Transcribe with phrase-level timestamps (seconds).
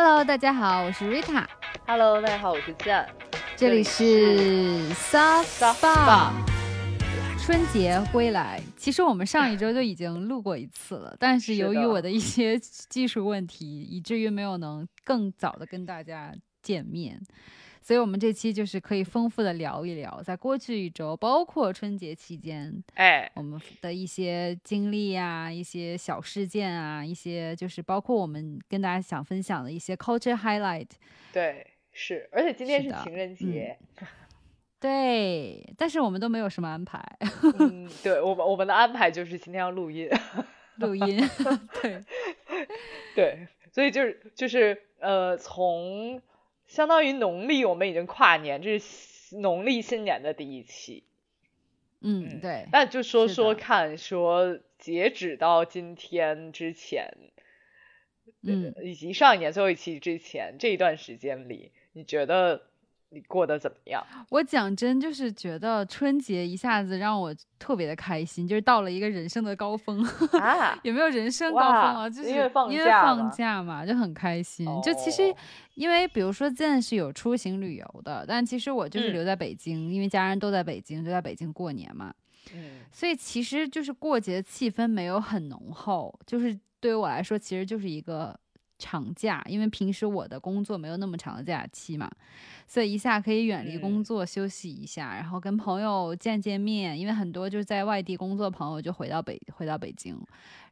[0.00, 1.44] Hello，大家好，我是 Rita。
[1.84, 3.04] Hello，大家好，我是赞。
[3.56, 4.78] 这里是
[5.10, 6.30] Bar。
[7.36, 17.20] 春节归来，其实我们上一周就已经录过一次了，但是由于我的一些技术问题，以至于没有能更早的跟大家见面。
[17.88, 30.90] 所以，我们这期就是可以丰富的聊一聊，在过去一周，包括春节期间，哎，我们的一些经历啊，一些小事件啊，一些就是包括我们跟大家想分享的一些 culture highlight。
[31.32, 33.78] 对，是，而且今天是是情人节。
[34.02, 34.06] 嗯、
[34.78, 37.02] 对，但是我们都没有什么安排。
[37.58, 40.10] 嗯， 对我们我们的安排就是今天要录音，
[40.76, 41.26] 录音。
[41.80, 42.04] 对，
[43.14, 46.20] 对，所以就是就是呃从。
[46.68, 51.02] 相当于农历，我们已经跨年，这是农历新年的第一期。
[52.00, 52.68] 嗯，对。
[52.70, 57.12] 那就说说看，说截止到今天之前，
[58.42, 62.67] 嗯，以及上一年最后一期之前这一段时间里，你觉得
[63.10, 64.04] 你过得怎么样？
[64.30, 70.04] 我讲真，就是觉得春节一下子让我特别的开心，就是到了一个人生的高峰
[70.40, 70.78] 啊！
[70.84, 72.10] 有没有人生高峰啊？
[72.10, 74.68] 就是因为放假嘛，就很开心。
[74.68, 75.34] 哦、就其实。
[75.74, 82.12] 因为比如说，Zen 是有出行旅游的，但其实我就是留在北京，嗯、因为家人都在北京，就在北京过年嘛。
[82.52, 88.36] 嗯，所以其实就是过节气氛没有很浓厚，就是对于我来说，其实就是一个
[88.76, 92.10] 长假，因为平时我的工作没有那么长的假期嘛，
[92.68, 100.16] 所以一下可以远离工作休息一下，嗯、然后跟朋友见见面，因为很多就是在外地工作的朋友就回到北回到北京。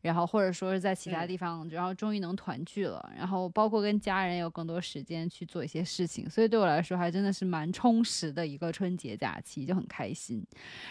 [0.03, 10.47] 然后或者说是在其他地方，嗯、然后终于能团聚了，然后包括跟家人有更多时间去做一些事情，所以对我来说还真的是蛮充实的一个春节假期，就很开心。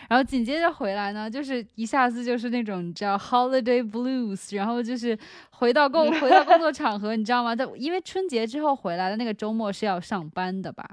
[0.09, 5.17] 然后紧接着回来呢，就是一下子就是那种你知道 holiday blues，然后就是
[5.51, 7.55] 回到工回到工作场合，你知道吗？
[7.55, 10.85] 在因为春节之后回来的那个周末是要上班的吧。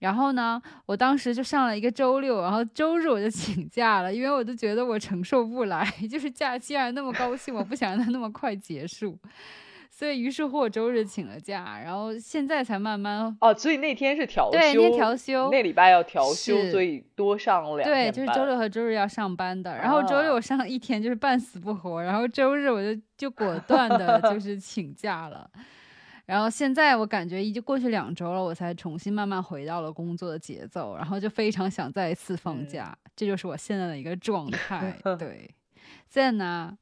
[0.00, 9.16] 然后呢，我当时就上了一个周六，然后周日我就请假了，因为我就觉得我承受不来， 就是假期还那么高兴，我不想让它那么快结束，
[9.88, 18.58] 所以于是乎我周日请了假，然后现在才慢慢哦，所以那天是调休，对，那天调休，那礼拜要调休，所以多上两对，就是周六。
[18.58, 25.48] 和周日要上班的，然后周六我上了一天，就是半死不活，然后周日我就就果断的就是请假了。
[26.26, 34.96] 然后现在我感觉已经过去两周了，我才重新慢慢回到了工作的节奏，然后就非常想再一次放假，嗯、这就是我现在的一个状态。
[35.18, 35.50] 对，
[36.08, 36.78] 在呢？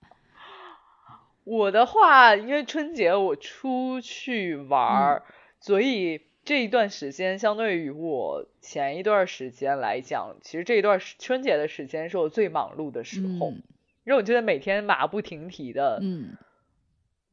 [1.42, 5.22] 我的话，因为春节我出去玩，嗯、
[5.58, 13.62] 所以这一段时间相对于我前一段时间来讲，其实这一段春节的时间是我最忙碌的时候，嗯、
[14.04, 16.36] 因为我觉得每天马不停蹄的，嗯。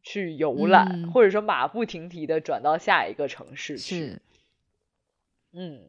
[0.02, 4.18] 去游览，嗯、或者说马不停蹄的转到下一个城市去，
[5.52, 5.82] 嗯，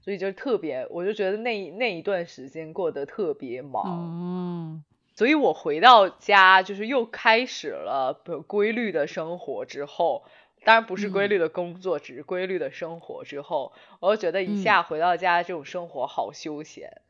[0.00, 4.84] 所以就特别，我就觉得那那一段时间过得特别忙，嗯，
[5.14, 10.24] 所以我回到家就是又开始了规律的生活之后，
[10.64, 17.00] 当然不是规律的工作，嗯、只是规律的生活之后，我就觉得一下回到家这种生活好休闲。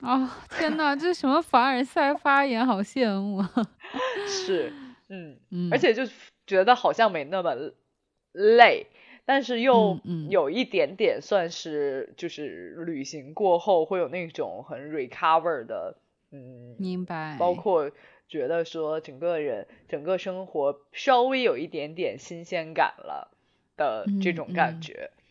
[0.00, 3.52] 啊、哦，天哪，这什么凡尔赛发言，好羡慕啊！
[4.26, 4.72] 是。
[5.12, 6.02] 嗯嗯，而且就
[6.46, 7.54] 觉得好像没那么
[8.32, 8.86] 累，
[9.26, 10.00] 但是又
[10.30, 15.98] 有一点点算是就是旅行过后会有那种很 recover 的，
[16.30, 17.36] 嗯，明白。
[17.38, 17.90] 包括
[18.28, 23.30] 觉得说整个人整个生活稍微有一点点新鲜感了
[23.76, 25.10] 的这种感觉。
[25.12, 25.21] 嗯嗯，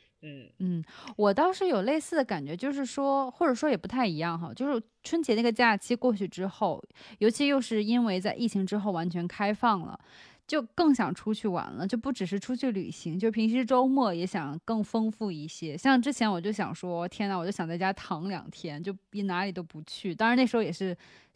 [1.15, 6.83] 我倒是有类似的感觉，就是说，或者说也不太一样哈，就是春节那个假期过去之后，
[7.19, 9.99] 尤其又是因为在疫情之后完全开放了，
[10.45, 15.75] 就更想出去玩了，就不只是出去旅行，就平时周末也想更丰富一些。
[15.75, 20.13] 像之前我就想说，天呐，我就想在家躺两天，就比哪里都不去。
[20.13, 20.95] 当然那时候也是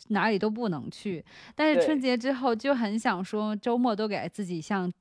[0.09, 1.25] 哪里都不能去，
[1.55, 4.91] 但是春节之后就很想说，周末都给自己像。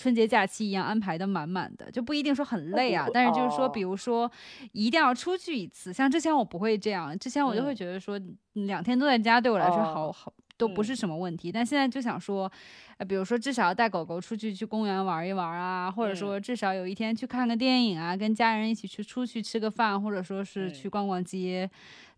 [0.00, 4.30] 春节假期一样安排的满满的，就不一定说很累啊，但是就是说，比如说
[4.72, 5.92] 一定要出去一次。
[5.92, 8.18] 像之前我不会这样，之前我就会觉得说
[8.54, 11.52] 两天都在家对我来说好好都不是什么问题。
[11.52, 12.50] 但现在就想说，
[12.96, 21.70] 呃，比如说至少要带狗狗出去去公园玩一玩啊，或者说至少有一天去看个电影啊，跟家人一起去出去吃个饭，或者说是去逛逛街。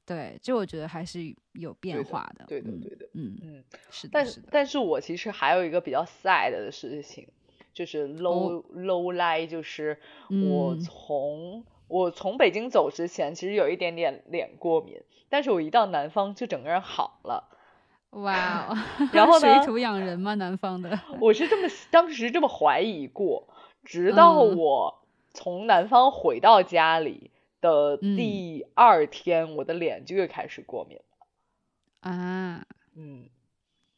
[0.05, 2.45] 对，这我觉得还是有变化的。
[2.47, 4.11] 对的，对的，嗯嗯，是的。
[4.13, 7.27] 但是，但是我其实还有一个比较 sad 的事情。
[7.73, 9.99] 就是 low、哦、low lie，就是
[10.29, 17.49] 嗯我从、嗯、我从北京走之前，其实有一点点脸过敏，但是我一到南方就整个人好了。
[18.11, 18.77] 哇、哦，
[19.15, 20.35] 然后水土养人吗？
[20.35, 23.49] 南方的， 我是这么当时这么怀疑过，
[23.85, 27.31] 直到我从南方回到家里
[27.63, 31.05] 的第二天，我的脸就又开始过敏了。
[32.01, 33.31] 啊，嗯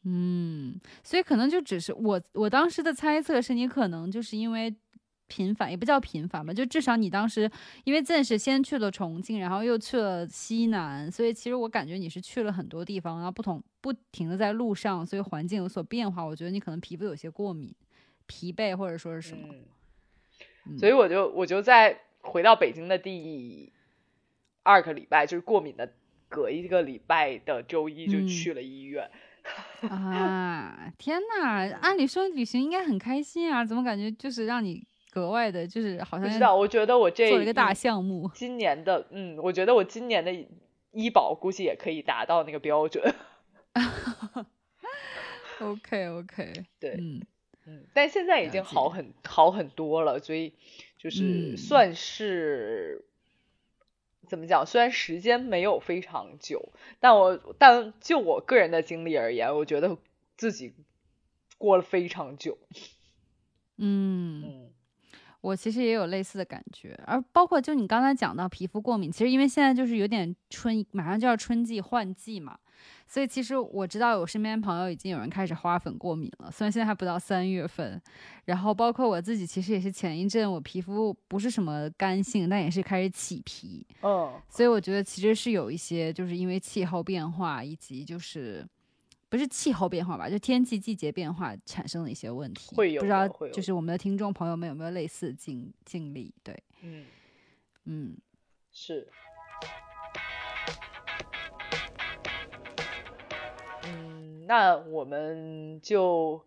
[0.05, 4.73] 嗯，所以可能就只是我我当时的猜测是你可能就是因为。
[5.27, 7.49] 频繁也不叫频繁吧，就至少你当时
[7.83, 16.23] 因为暂时先去了重庆，然后又去了西南，所以其实我感觉你是去了很多地方，然后不同不停的在路上，所以环境有所变化。
[16.23, 17.73] 我觉得你可能皮肤有些过敏、
[18.27, 19.51] 疲惫或者说是什么。
[20.77, 23.73] 所以我就我就在回到北京的第
[24.61, 25.91] 二个礼拜，就是过敏的
[26.29, 29.09] 隔一个礼拜的周一就去了医院。
[29.89, 34.85] 啊天哪，按理说旅行应该很开心啊，怎么感觉就是让你。
[35.11, 36.53] 格外的，就是好像不知道。
[36.53, 38.29] 我觉得我这做了一个大项目。
[38.33, 40.29] 今年的，嗯，我觉得我今年的
[40.91, 43.01] 医保估计也可以达到那个标准。
[45.61, 46.51] OK OK，
[46.81, 47.21] 对，嗯
[47.65, 50.51] 嗯，但现在已经好很好很多了，所以
[50.97, 53.05] 就是算是
[54.25, 54.65] 怎么讲？
[54.65, 59.97] 虽然时间没有非常久，但我但就我个人的经历而言，我觉得
[60.35, 60.73] 自己
[61.57, 62.57] 过了非常久。
[63.77, 64.69] 嗯嗯。
[65.41, 72.57] 我其实也有类似的感觉，而包括就你刚才讲到皮肤过敏，其实因为现在就是有点春，马上就要春季换季嘛，
[73.07, 78.01] 所以其实我知道我身边朋友已经有人开始花粉过敏了，虽然现在还不到三月份，
[78.45, 88.65] 然后包括我自己，其实也是前一阵我皮肤不是什么干性，但也是开始起皮，哦，所以我觉得其实是有一些就是因为气候变化以及就是。
[89.27, 96.33] 不是气候变化吧，就天气季节变化产生的一些问题，会有不知道，就是我们的听众朋友们有没有类似经经历？
[96.41, 97.05] 对，嗯
[97.83, 98.17] 嗯，
[98.71, 99.05] 是，
[104.47, 106.45] 那我们就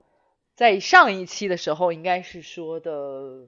[0.55, 3.47] 在上一期的时候应该是说的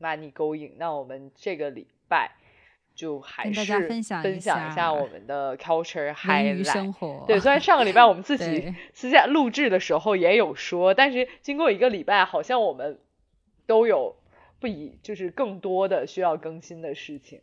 [0.00, 2.32] money going，那我们这个礼拜。
[2.94, 7.24] 就还是分享一下我们的 culture highlight 生活。
[7.26, 12.98] 对，虽然上个礼拜我们自 己私下录制的时候也有说，但是经过一个礼拜，好像我们
[13.66, 14.14] 都有
[14.60, 17.40] 不以就是更多的需要更新的事情。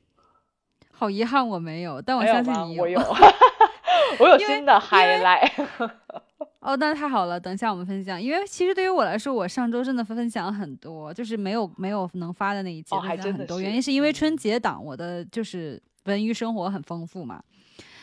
[0.91, 2.83] 好遗憾我没有，但我相信你有。
[2.85, 2.99] 我有，
[4.19, 5.49] 我有新的 highlight。
[6.61, 7.39] 哦，那太好了！
[7.39, 17.41] 等一下我们分享，因为其实对于我来说，我上周真的分享很多，就是没有没有能发的那一期分享很多，原因是因为春节档我的就是文娱生活很丰富嘛。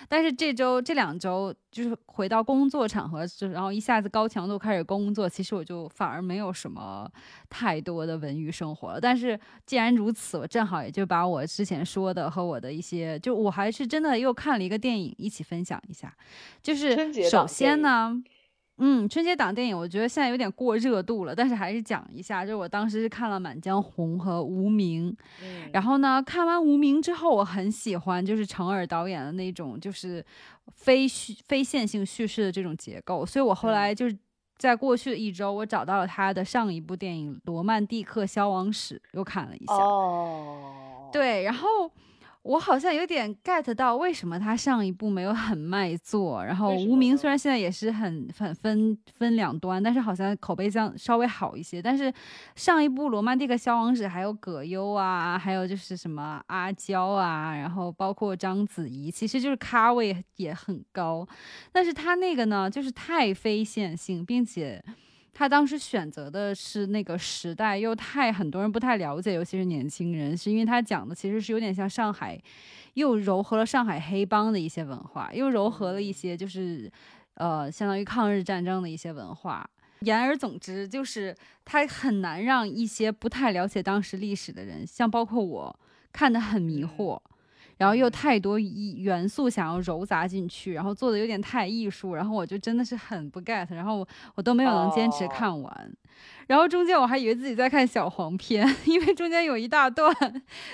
[0.08, 7.10] 但是这周这两周就是回到工作场合，就然后一下子高强度开始工作，其实我就反而没有什么
[7.50, 9.00] 太多的文娱生活了。
[9.00, 16.16] 但是既然如此，我正好也就把我之前说的和我的一些，就我还是真的又看了一个电影，一起分享一下。
[16.62, 18.22] 就是首先呢。
[18.78, 25.10] 嗯，春节档电影我觉得现在有点过热度了，但是还是讲一下，就是我当时是看了《满江红》和《无名》，
[25.72, 30.24] 然后呢，看完《无名》之后，我很喜欢就是程耳导演的那种就是
[30.74, 34.18] 非叙非线性叙事的这种结构，所以我后来就是
[34.58, 41.68] 在过去的一周，我找到了他的上一部电影《罗曼蒂克消亡史》，又看了一下，哦，对，然后。
[42.46, 51.82] 我好像有点 get 到为什么他上一部没有很卖座，然后无名虽然现在也是很很分分两端，但是好像口碑像稍微好一些。
[51.82, 52.12] 但是
[52.54, 61.26] 上一部《罗曼蒂克消亡史》还有葛优啊，还有就是什么阿娇啊，然后包括章子怡，其实就是咖位也很高。
[61.72, 64.80] 但是他那个呢，就是太非线性，并且。
[65.38, 72.40] 他当时选择的是那个时代，又太很多人不太了解，尤其是年轻人，是因为他讲的其实是有点像上海，
[72.94, 76.90] 又糅合了上海黑帮的一些文化，又糅合了一些就是，
[77.34, 79.68] 呃，相当于抗日战争的一些文化。
[80.00, 85.78] 言而总之，就是他很难让一些不太了解当时历史的人，像包括我，
[86.14, 87.20] 看得很迷惑。
[87.78, 95.92] 然后又太多元素想要揉杂进去，然后做的有点太艺术，然后我就真的是很不 get，然后我都没有能坚持看完。
[96.46, 100.14] 然后中间我还以为自己在看小黄片， 因为中间有一大段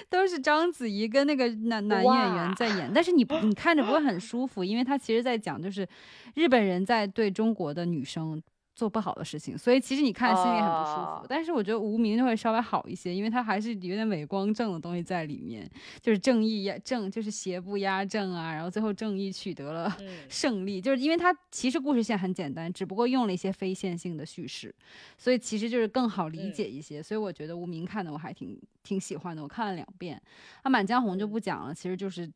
[0.08, 5.86] 都是章子怡跟那个男男演员在演，但是你你看着不会很舒服，因为他其实在讲就是
[6.34, 8.40] 日本人在对中国的女生。
[8.74, 11.26] 做不好的事情，所以其实你看心里很不舒服。
[11.28, 15.68] 但是我觉得无名就会稍微好一些，因为它还是有点伪光正的东西在里面，
[16.00, 19.96] 就是正义压正，就是邪不压正啊，然后最后正义取得了
[20.28, 20.80] 胜利。
[20.80, 24.74] 就是因为它其实故事线很简单，只不过用了一些非线性的叙事，
[25.18, 27.02] 所以其实就是更好理解一些。
[27.02, 30.20] 所以我觉得无名看的我还挺挺喜欢的，我看了两遍。
[30.64, 32.30] 那《满江红》就不讲了，其实就是。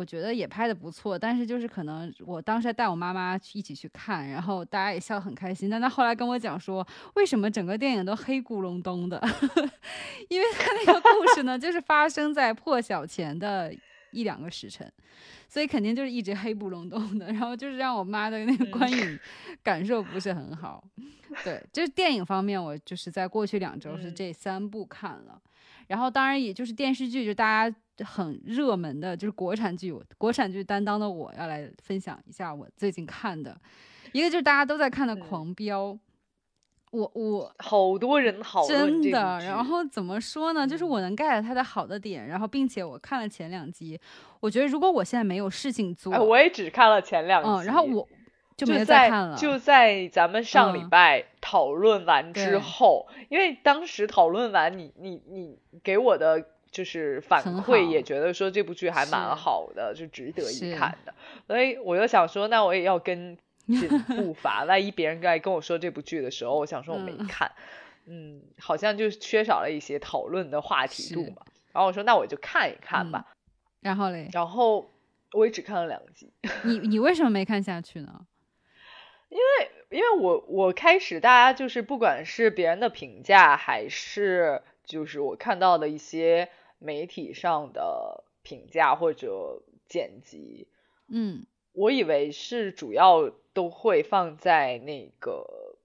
[0.00, 5.68] 我觉得也拍的不错，但是就是可能我当时带我妈妈去一起去看，然后大家也笑得很开心。
[5.68, 9.20] 但她后来跟我讲说，为什么整个电影都黑咕隆咚的？
[10.30, 13.70] 因为他那个故事呢，就是发生在破晓前的
[14.10, 14.90] 一两个时辰，
[15.46, 17.26] 所以肯定就是一直黑不隆咚的。
[17.26, 19.20] 然后就是让我妈的那个观影
[19.62, 20.82] 感受不是很好。
[21.44, 25.38] 对，就是电影方面，我就是在过去两周是这三部看了。
[25.90, 29.92] 然后当然也就是电视剧，就大家很热门的，就是国产剧。
[30.16, 33.60] 国产剧担当的我要来分享一下我最近看的，
[34.12, 35.88] 一个就是大家都在看的《狂飙》。
[36.92, 39.40] 我我好多人好真的。
[39.40, 40.64] 然后怎么说呢？
[40.64, 44.00] 就是我能 get 它的好的点，然后并且我看了前两集，
[44.38, 47.48] 我觉得如果我现在没有事情做，我也只看了前两集。
[47.48, 48.08] 嗯，然后我。
[48.66, 61.14] 就在就在咱们上礼拜讨论完之后，因为当时讨论完，你你你给我的就是反馈，也觉得说这部剧还蛮好的，就值得一看的。
[61.46, 63.36] 所以我就想说，那我也要跟
[63.66, 64.64] 紧步伐。
[64.64, 67.50] 万一别人在跟我说这部剧的时候，我想说我没看，
[68.06, 71.42] 嗯，好像就缺少了一些讨论的话题度嘛。
[71.72, 73.26] 然后我说那我就看一看吧。
[73.80, 74.28] 然后嘞？
[74.32, 74.90] 然后
[75.32, 76.32] 我也只看了两集。
[76.64, 78.26] 你你为什么没看下去呢？
[79.30, 86.48] 因为，因为我我开始，大家就是不管是别人的评价，还是就是我看到的一些
[86.80, 90.66] 媒体上的评价或者剪辑，
[91.08, 95.76] 嗯，我以为是主要都会放在那个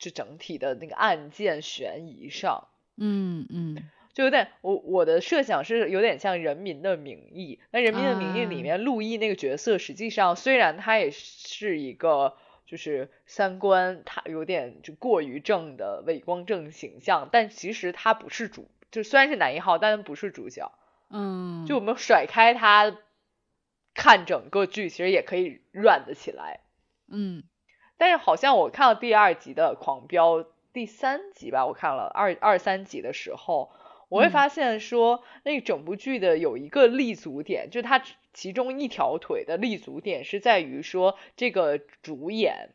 [0.00, 3.76] 就整体的那个案件悬疑上，嗯嗯，
[4.12, 12.36] 就有点我我的设想是有点像《人民的名义》，那《人民的名义》里面陆毅那个角色，实际上虽然他也是一个。
[12.68, 20.70] 就是三观他有点就过于正的伪光正形象，但其实他不是主，就虽然是男一号，但不是主角。
[21.08, 22.94] 嗯，就我们甩开他
[23.94, 26.60] 看整个剧，其实也可以软得起来。
[27.10, 27.42] 嗯，
[27.96, 30.44] 但是好像我看到第二集的狂飙
[30.74, 33.72] 第三集吧，我看了二二三集的时候。
[34.10, 38.02] 我会发现说，那整部剧的有一个立足点，就是它
[38.38, 42.70] 其中一条腿的立足点是在于说，这个主演，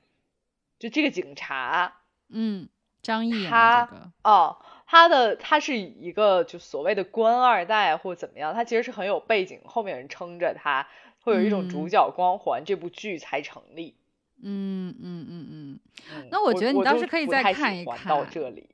[0.78, 2.68] 就这个警察，嗯，
[3.02, 10.90] 张译他哦，他的他是一个就所谓的官二代或怎么样，他其实是很有背景，后面人撑着他，
[11.22, 13.96] 会有一种主角光环，这部剧才成立。
[14.42, 15.80] 嗯嗯嗯
[16.12, 18.68] 嗯，那我觉得你当时可以再看一看到这里。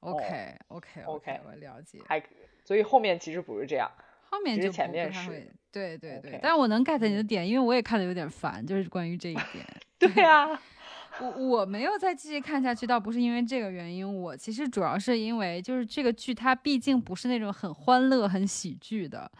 [0.00, 2.00] OK OK OK，我了解。
[2.06, 2.22] 还
[2.66, 3.90] 所以后面其实不是这样，
[4.34, 5.52] 后面就前面是。
[5.70, 9.66] 对对对，但是我能 get 你的点，因为我也看的有点烦，就是关于这一点。
[9.98, 10.48] 对啊，
[11.20, 19.30] 我我没有再继续看下去，倒不是因为这个原因，我其实主要是因为就是这个剧它毕竟不是那种很欢乐、很喜剧的。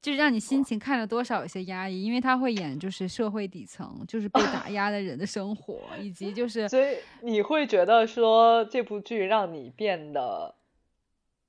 [0.00, 10.54] 就是让你心情看了多少有些压抑，因为他会演就是社会底层，就是被打 压的人的生活，以及就是，所以你会觉得说这部剧让你变得，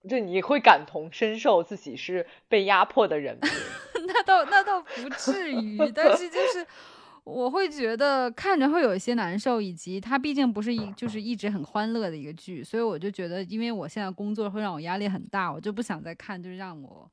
[0.07, 3.37] 就你会感同身受自己是被压迫的人
[4.07, 6.65] 那倒那倒不至于，但是就是
[7.25, 17.09] 我会觉得看着会有一些难受，以及它毕竟不是一就是一直很欢乐的一个剧，所以我就觉得，因为我现在工作会让我压力很大，我就不想再看，就是让我。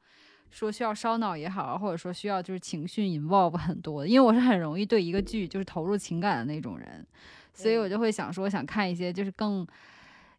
[0.48, 7.04] 说需要烧脑也好，或者说需要就是情绪 involve 很多，因为我是很容易对一个剧就是投入情感的那种人，
[7.52, 9.66] 所以我就会想说想看一些就是更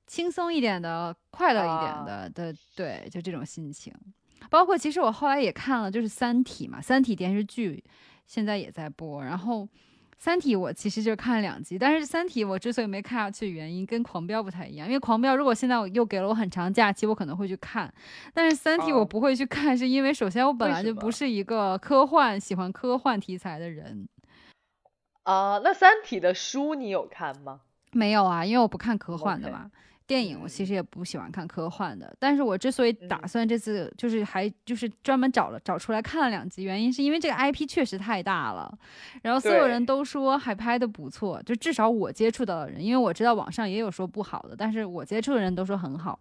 [0.07, 3.93] 轻松一点的、快乐一点的的，对，就这种心情。
[4.49, 7.83] 包括其实我后来也看了，就是《三体》嘛，《三体》电视剧
[8.25, 9.67] 现在也在播，然后。
[10.19, 14.87] 三体我其实就看了两集，但是三体我之所以没看下去，原因跟狂飙不太一样。
[14.87, 17.93] 因为狂飙如果现在我又给了我很长假期，我可能会去看，
[18.33, 24.09] 但是三体我不会去看，是因为首先我本来就不是一个科幻喜欢科幻题材的人。
[25.21, 27.61] 啊，那三体的书你有看吗？
[27.91, 29.69] 没有啊，因为我不看科幻的嘛。
[30.07, 33.27] 电影我其实也不喜欢看科幻的，但是我之所以打。
[33.27, 38.73] 算这次就是还就是专门找了找出来看了两集，原因是因为这个 IP 确实太大了，
[39.21, 46.17] 然后所有人都说还拍的不错，就至少我接触到的人，因为我知道网上也有说不好的，但是我接触的人都说很好，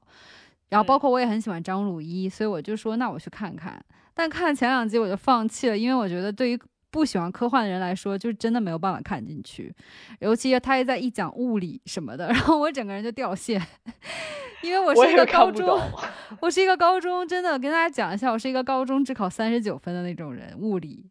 [0.71, 3.81] 然后包括我也很喜欢张鲁一，所以我就说那我去看看，
[4.12, 6.61] 但看了前两集我就放弃了，因为我觉得对于。
[6.90, 9.75] 不喜欢科幻的人来说，就是真的没有办法看进去，
[10.21, 13.61] 尤其他也在一讲物理什么的， 然后我整个人就掉线，
[14.62, 15.78] 因为我是一个高中，
[16.40, 21.05] 我是一个高中，真的跟大家讲一下，我是一个高中只考三十九分的那种人，物理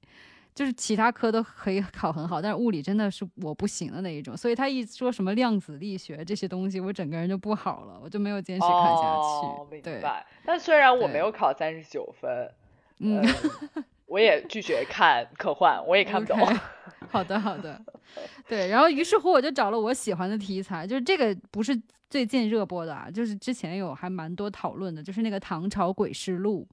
[0.56, 9.02] 就是其他科都可以考很好，但是物理真的是我不行的那一种，所以他一说什么量子力学这些东西，我整个人就不好了，我就没有坚持看下
[9.42, 9.92] 去。
[9.92, 10.26] 明白。
[10.46, 12.52] 但虽然我没有考三十九分，
[13.00, 13.22] 嗯。
[14.08, 16.40] 我也拒绝看科幻，我也看不懂。
[17.10, 17.82] 好的，好的。
[18.48, 26.68] 对，然后于是乎我就找了我喜欢的题材，就是这个不是最近热播的啊，就是之前有还蛮多讨论的，就是那个《唐朝诡事录》。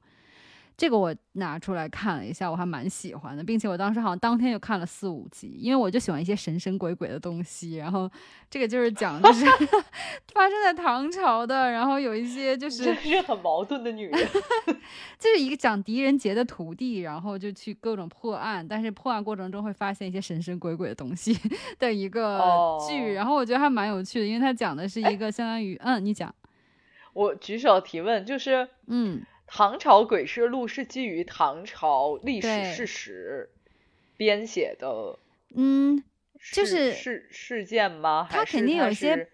[0.77, 7.77] 这个我拿出来看了一下，我还蛮喜欢的，并且我当时好像当天就看了四五集，因为我就喜欢一些神神鬼鬼的东西。
[7.77, 8.11] 然后
[8.51, 9.45] 这个就是讲， 就是
[10.33, 14.29] 发生在唐朝的，然后有一些就是是很矛盾的女人，
[15.19, 21.39] 就是一个讲狄仁杰的徒弟，然后就去各种破案，但是破案过程中会发现一些神神鬼鬼的东西
[21.79, 22.41] 的一个
[22.89, 23.13] 剧。
[23.13, 26.35] 然后我觉得还蛮有趣的，因为它讲的是一个相当于，嗯，你讲，
[27.13, 29.23] 我举手提问，就是嗯。
[29.55, 33.51] 唐朝诡事录是基于唐朝历史事实
[34.17, 35.19] 编写的，
[35.55, 36.03] 嗯，
[36.55, 38.27] 就是事事件吗？
[38.31, 39.29] 它肯定有一些，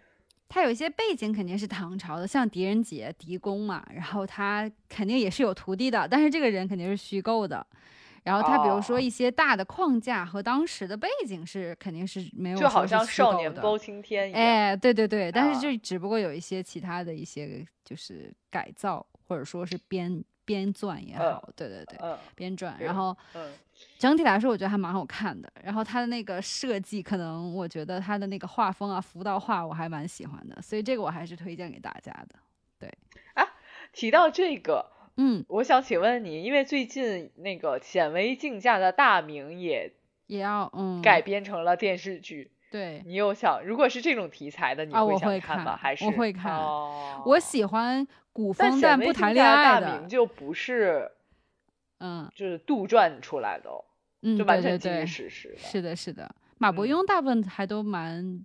[0.48, 7.64] 它有一些背景肯定是唐朝的，像狄仁杰、狄公嘛，然后他肯定也是有徒弟的，但是这个人肯定是虚构的。
[8.24, 14.42] 然后他比如说一些大的框架和当时的背景是肯定是没有，就好像少年包青天一样。
[14.42, 19.06] 哎，对对对，但是就只不过有一些其他的一些就是改造。
[19.28, 21.98] 或者说是编编撰也好，对对对，
[22.34, 22.72] 编撰。
[22.80, 23.16] 然后
[23.98, 25.52] 整体来说，我觉得还蛮好看的。
[25.62, 30.60] 然后它的那个设计，可能我觉得它的那个画风啊，浮道画，我还蛮喜欢的。
[30.62, 32.36] 所以这个我还是推荐给大家的。
[32.78, 32.90] 对，
[33.34, 33.46] 啊，
[33.92, 39.92] 提到这个，嗯，我想请问你，因为最近那个显微镜下的大明也
[40.26, 42.50] 也要嗯改编成了电视剧。
[42.70, 45.76] 对你有想，如果是这种题材的，你会想看吗？
[45.76, 46.54] 还是我会看？
[47.24, 50.06] 我喜欢古风但不谈恋爱的。
[50.06, 51.10] 就不是，
[52.00, 53.70] 嗯，就是杜撰出来的，
[54.22, 55.54] 嗯，就完全基于事实。
[55.56, 56.34] 是的，是的。
[56.58, 58.44] 马伯庸大部分还都蛮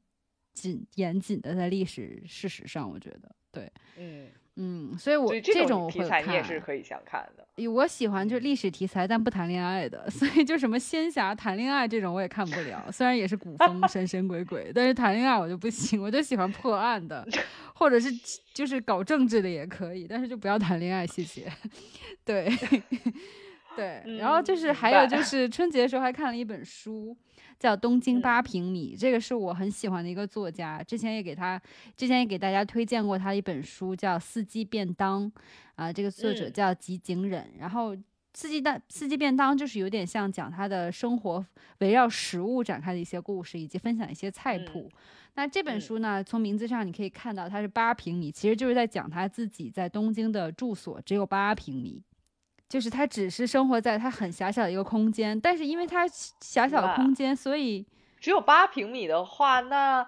[0.53, 4.27] 紧严谨的，在历史事实上，我觉得，对，嗯。
[4.55, 7.43] 嗯，所以我这种题材你也是可以想看的。
[7.71, 12.91] 我喜欢就是历史题材但不谈恋爱的， 所以就什么仙侠谈恋爱这种我也看不了。
[12.91, 17.27] 虽然也是古风神神鬼鬼，但是谈恋爱我就不行，我就喜欢破案的，
[17.73, 18.09] 或者是
[18.53, 21.51] 就是搞政治的也可以，但是就不要谈恋爱，谢谢。
[22.23, 22.47] 对，
[23.75, 27.17] 对，然后就是还有就是春节的时候还看了一本书。
[27.59, 31.61] 叫东京八平米，这个是我很喜欢的一个作家，之前也给他，
[31.95, 35.25] 之前也给大家推荐过他的一本书，叫《四季便当》，
[35.75, 37.49] 啊，这个作者叫吉井忍。
[37.57, 37.95] 然后
[38.33, 41.45] 四季当四季便当就是有点像讲他的生活，
[41.79, 44.89] 围绕食物展开的一些故事，以及分享一些菜谱。
[45.35, 52.01] 那这本书呢，从名字上你可以看到它是八平米，其实就是在讲他自己在东京的住所只有八平米。
[52.73, 56.07] 就是他只是生活在他很狭小的一个空间，但是因为他
[56.41, 57.85] 狭小的空间，所以
[58.19, 60.03] 只有八平米的话，那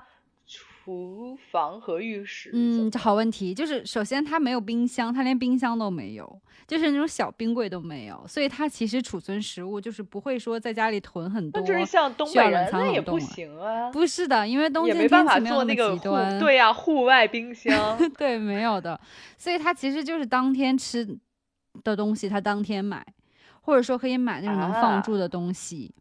[0.47, 3.53] 厨房和浴室，嗯，好问题。
[3.53, 13.91] 就是首先他没有冰箱，他连冰箱都没有，就是那种小冰柜都没有，所以他其实储存食物就是不会说在家里囤很多，那就是像东北人那也不行啊。
[13.91, 18.99] 不是的，因为东京天气没有那么极端，对呀，户外冰箱， 对，没有的，
[19.37, 21.15] 所以他其实就是当天吃。
[21.83, 23.05] 的东西他当天买，
[23.61, 25.93] 或者说可以买那种能放住的东西，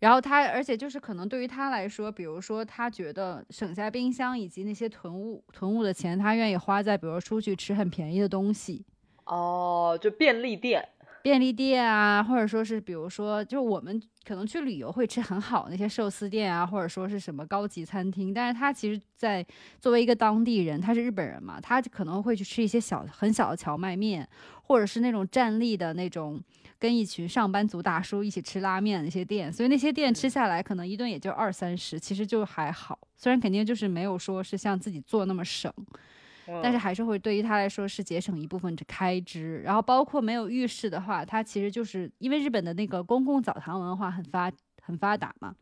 [0.00, 8.84] 然后他而且就是可能对于他来说，比如说他觉得省下冰箱以及那些囤物囤物的钱，他愿意花在比如出去吃很便宜的东西。
[9.24, 10.88] 哦，就便利店。
[11.22, 19.46] 便利店啊，或者说是，比如说，就是我们可能去旅游会吃很好那些寿司店啊，或者说是什么高级餐厅，但是他其实，在
[19.80, 24.28] 作为一个当地人，他是日本人嘛，他可能会去吃一些小很小的荞麦面，
[24.64, 26.42] 或者是那种站立的那种，
[26.78, 35.72] 跟一群上班族大叔一起吃拉面那些店，所以那些店吃下来可能一顿也就二三十，其实就还好，虽然肯定就是没有说是像自己做那么省。
[36.62, 44.50] 但是还是会对于他来说是节省一部分的开支，然后包括没有浴室的话，它其实就是因为日本的那个公共澡堂文化很发
[44.82, 45.54] 很发达嘛，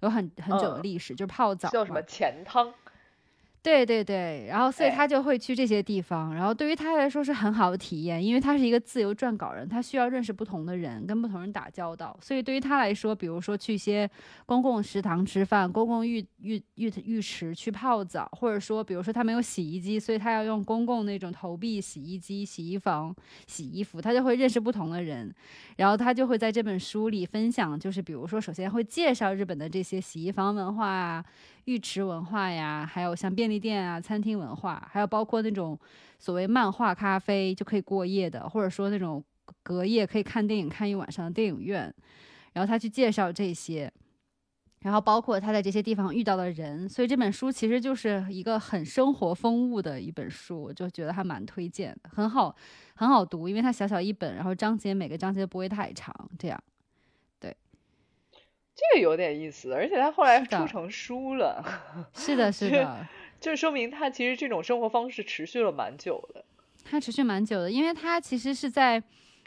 [0.00, 2.72] 有很很久的历史，就是泡澡叫什么钱汤。
[3.66, 14.08] 对对对，然后所以他就会去这些地方，然后对于他来说是很好的体验，因为他是一个自由撰稿人，他需要认识不同的人，跟不同人打交道，所以对于他来说，比如说去一些
[14.46, 23.12] 公共食堂吃饭、公共浴浴浴浴池去泡澡，或者说比如说他没有洗衣机，所以他要用公共那种投币洗衣机、洗衣房
[23.48, 25.34] 洗衣服，他就会认识不同的人，
[25.76, 31.24] 然后他就会在这本书里分享，就是比如说首先会介绍日本的这些洗衣房文化啊。
[31.66, 35.78] 浴池文化呀，还有像便利店啊、餐厅文化，还有包括那种
[36.18, 39.22] 所谓漫画咖啡就可以过夜的，或者说那种
[39.62, 41.94] 隔夜可以看电影看一晚上的电影院，
[42.54, 43.92] 然后他去介绍这些。
[44.80, 52.54] 然后包括他在这些地方遇到的人，所以这本书其实就是一个很生活风物的一本书，我就觉得还蛮推荐，很好，
[52.94, 56.62] 很好读，因为它小小一本，然后章节每个章节不会太长，这样，
[58.76, 61.64] 这个有点意思，而且他后来出成书了，
[62.14, 63.06] 是的，是的，
[63.40, 66.44] 就说明他其实这种生活方式持续了蛮久的，
[66.84, 69.02] 他持续蛮久的，因为他其实是在。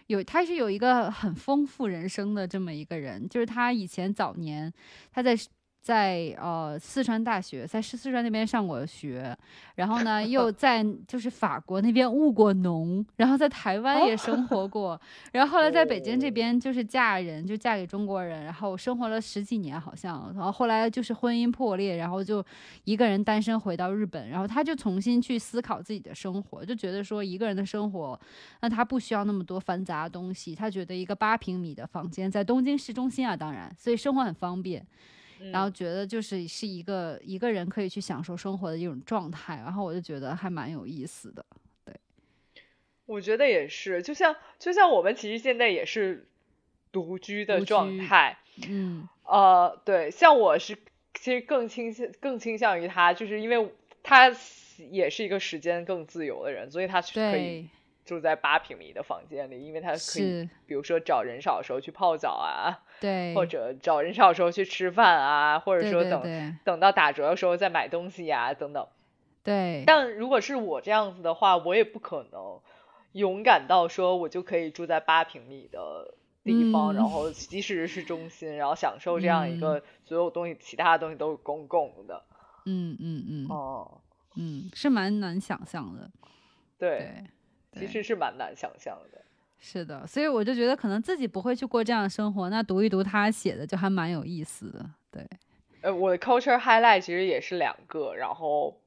[0.07, 4.73] 有，他是有一个很丰富人生的这么一个人，就是他以前早年
[5.13, 5.37] 他在。
[5.89, 9.35] 在呃四川大学，在四四川那边上过学，
[9.73, 15.01] 然后呢又在就是法国那边务过农，然后在台湾也生活过，
[15.33, 22.45] 然后后来在北京这边就是嫁人，就嫁给中国人，然后生活了十几年好像，然后后来就是婚姻破裂，然后就
[22.83, 28.19] 一个人单身回到日本，然后他就重新去思考自己的生活，就觉得说一个人的生活，
[28.61, 34.85] 那他不需要那么多繁杂的东西，他觉得一个八平米的房间在东京市中心啊，当然，所以生活很方便。
[35.51, 41.45] 然后觉得就是是一个一个人可以去享受生活的一种状态，然后我就觉得还蛮有意思的。
[41.85, 41.95] 对，
[43.05, 46.27] 我觉得也是，就像就像我们其实现在也是
[46.91, 48.37] 独居的状态。
[48.67, 50.77] 嗯，呃，对，像我是
[51.13, 53.73] 其实更倾向更倾向于他，就是因为
[54.03, 54.35] 他
[54.91, 57.67] 也是一个时间更自由的人，所以他可以。
[58.09, 68.87] 住在八平米的房间里，因为他可以，比如说找人少的时候去泡澡啊，对，或者找人少的时候去吃饭啊，或者说等等到打折的时候再买东西呀，等等。
[69.43, 69.83] 对。
[69.85, 72.59] 但如果是我这样子的话，我也不可能
[73.11, 82.23] 勇敢到说我就可以住在八平米的地方，然后即使是中心，然后享受这样一个所有东西，其他的东西都是公共的。
[82.65, 83.47] 嗯嗯嗯。
[83.49, 84.01] 哦。
[84.35, 86.09] 嗯，是蛮难想象的。
[86.77, 87.23] 对。
[87.73, 89.21] 其实是蛮难想象的，
[89.59, 94.89] 是的，所以我就觉得可能自己不会去过这样的生活，那读一读他写的就还蛮有意思的。
[95.11, 95.27] 对，
[95.81, 98.79] 呃，我的 culture highlight 其实也是两个，然后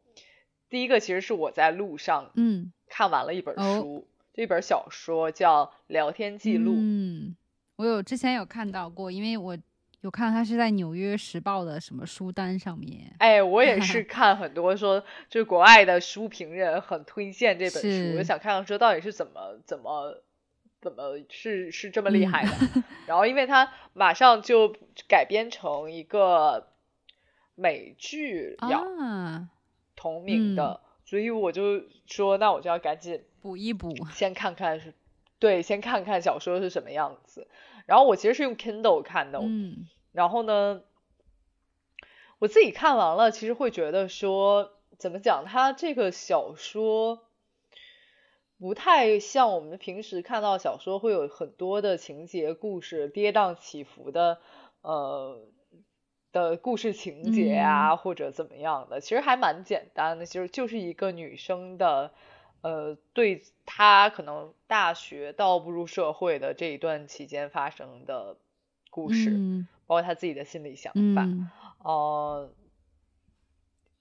[0.68, 7.36] 第一个其实是我在路上嗯看完了一本书，这本小说叫《聊天记录》，嗯，
[7.76, 9.58] 我有之前有看到过，因为我。
[10.02, 13.14] 有看他是在《纽约时报》的什么书单上面。
[13.18, 20.20] 哎，我也是 看很多说，就是国外的书评人很推荐这本书，我想看看说到底是怎么怎么
[20.80, 22.50] 怎么是是这么厉害的。
[23.06, 24.74] 然后，因为他马上就
[25.06, 26.66] 改编成一个
[27.54, 29.48] 美剧呀，
[29.94, 34.92] 同名的，所以我就说，那我就要赶紧补一补，先看看是，
[35.38, 37.46] 对，先看看小说是什么样子。
[37.84, 40.82] 然后我其实是用 Kindle 看的，嗯，然后呢，
[42.38, 47.24] 我自己看完了，其实会觉得说，怎么讲，它这个小说
[48.58, 54.40] 不太像我们平时看到小说会有很多的情节、故事跌宕起伏的，
[54.82, 55.40] 呃
[56.30, 62.12] 的故事情节啊，或者怎么样的，其实还蛮简单的，其实就是一个女生的。
[62.62, 68.36] 呃，对她可能大学到步入社会的这一段期间发生的
[68.92, 71.26] 故事，包括他自己的心理想法，
[71.82, 72.52] 呃，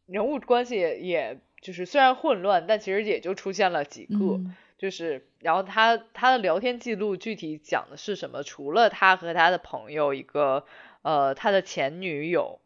[0.05, 4.41] 人物关系也也就是虽然混乱，但其实也就出现了几个，
[4.77, 8.43] 就是然后他他的聊天记录具体讲的是什么？
[8.43, 10.65] 除了他和他的朋友一个
[11.03, 12.59] 呃他的前女友，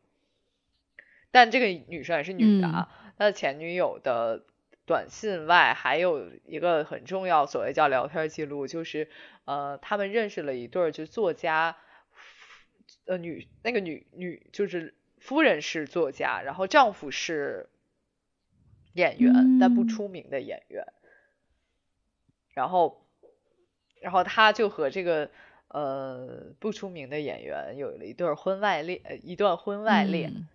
[1.30, 4.44] 但这个女生也是女的啊，他的前女友的。
[4.88, 9.10] 短信外还有一个很重要，所谓叫聊天记录，就是
[9.46, 11.76] 呃，他们认识了一对儿，就作家，
[13.06, 17.70] 呃，女那个女女就是夫人是作家，然后丈夫是
[18.94, 20.86] 演员，但不出名的演员，
[22.54, 23.06] 然后
[24.02, 25.30] 然后他就和这个
[25.68, 30.48] 呃不出名的演员有了一对婚外恋，一段婚外恋。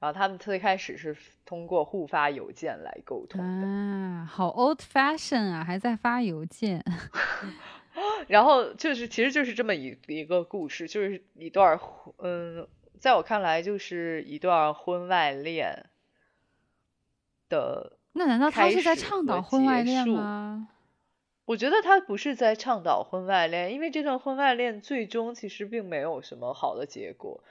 [0.00, 6.84] 然后他们最开始是通过互发邮件来沟通的啊，好 old fashion 啊，还在发邮件。
[8.28, 11.78] 然后就是，其实就是这么一一个故事，就是一段
[12.18, 15.86] 嗯，在我看来就是一段婚外恋
[17.48, 17.98] 的。
[18.12, 20.68] 那难道他是在倡导婚外恋吗？
[21.46, 27.42] 我觉得他不是在倡导婚外恋，因为这段婚外恋最终其实并没有什么好的结果。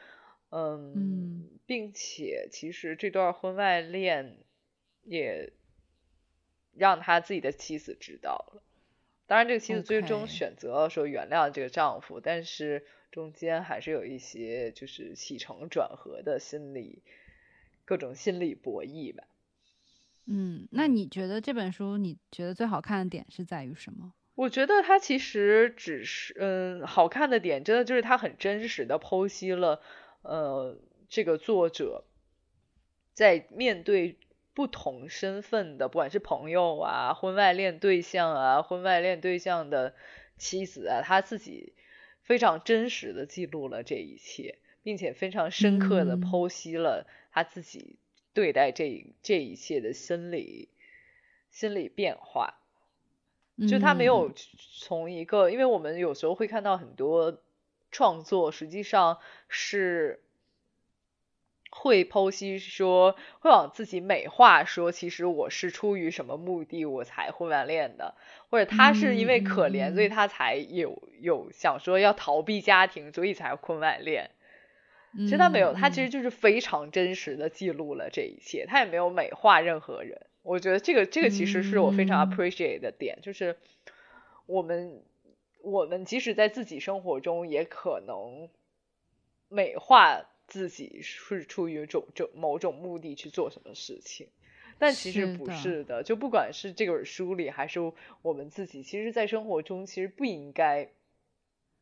[0.50, 4.38] 嗯，并且其实这段婚外恋
[5.04, 5.52] 也
[6.76, 8.64] 让他自己的妻子知道了。
[9.26, 17.02] 当然，这个妻子最终选择说原谅这个丈夫，但是中间还是有一些就是起承转合的心理
[17.86, 19.24] 各种心理博弈吧。
[20.26, 24.14] 嗯，那你觉得这本书你觉得最好看的点是在于什么？
[24.36, 29.82] 我觉得它其实只是嗯，好看的点真的就是它很真实的剖析了。
[30.22, 30.78] 呃，
[31.10, 32.06] 这个作者
[33.14, 34.18] 在面对
[34.54, 39.96] 不同身份的，不管是朋友啊、婚外恋对象啊、婚外恋对象的
[40.38, 41.74] 妻子啊，他自己
[42.22, 47.98] 非常真实的记录了这一切，并且非常深刻的剖析了他自己
[48.34, 50.70] 对待这这一切的心理
[51.50, 52.56] 心理变化。
[53.70, 54.32] 就他没有
[54.82, 57.40] 从一个，因为我们有时候会看到很多
[57.92, 60.23] 创作，实际上是
[61.76, 68.16] 会剖析说，会往自己美化说，其实我是出于什么目的我才婚外恋的，
[68.50, 74.30] 或者他是因为可怜，所以他才有有想说要逃避家庭，所以才婚外恋。
[75.16, 80.22] 其实他没有，他其实就是非常真实的记录了这一切，他也没有美化任何人。
[80.42, 83.58] 我觉得这个这个其实是我非常 appreciate 的点，就是
[84.46, 85.02] 我们
[85.62, 88.50] 我们即使在自己生活中也可能
[89.50, 90.22] 美化
[90.54, 94.28] 自己是出于种种某种目的去做什么事情，
[94.78, 96.04] 但其实不是的。
[96.04, 97.80] 就不管是这本书里还是
[98.22, 100.92] 我们自己，其实，在生活中其实不应该，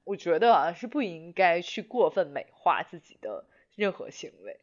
[0.06, 3.44] 我觉得啊是不应该去过分美化自己的
[3.76, 4.62] 任何行为。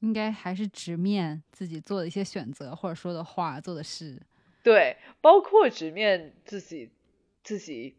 [0.00, 4.20] 应该还是直面自己做的一些选择，或者说的话、做的事。
[4.64, 6.90] 对，包括直面自己
[7.44, 7.96] 自己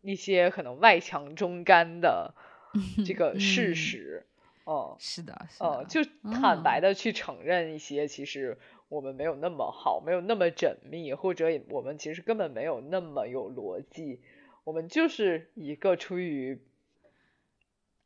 [0.00, 2.34] 一些可能外强中干的
[3.06, 4.26] 这个事实。
[4.64, 6.00] 哦，是的，哦，就
[6.32, 14.20] 坦白的去承认一些，其实我们没有那么好，没有那么缜密，或者我们其实根本没有那么有逻辑，
[14.64, 16.60] 我们就是一个出于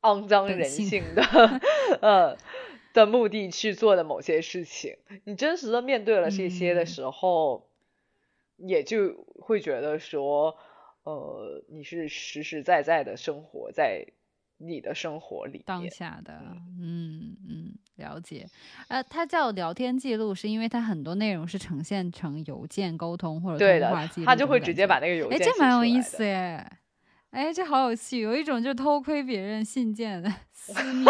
[0.03, 1.23] 肮脏人性的，
[2.01, 2.37] 嗯。
[2.95, 7.67] 的目的去做的某些事情，你真实的面对了这些的时候，
[8.59, 10.59] 也就会觉得说，
[11.05, 14.09] 呃，你是实实在在的生活在
[14.65, 16.33] 你的生活里当下的，
[16.81, 18.47] 嗯嗯，了解。
[18.89, 25.39] 呃，它叫聊天记录，是因为它很多内容是呈现成邮件沟通或者通话记录，他就会直接把那个邮件。
[25.39, 26.65] 哎，这蛮有意思耶！
[27.31, 31.07] 哎，这好有趣，有一种就偷窥别人信件的 私密。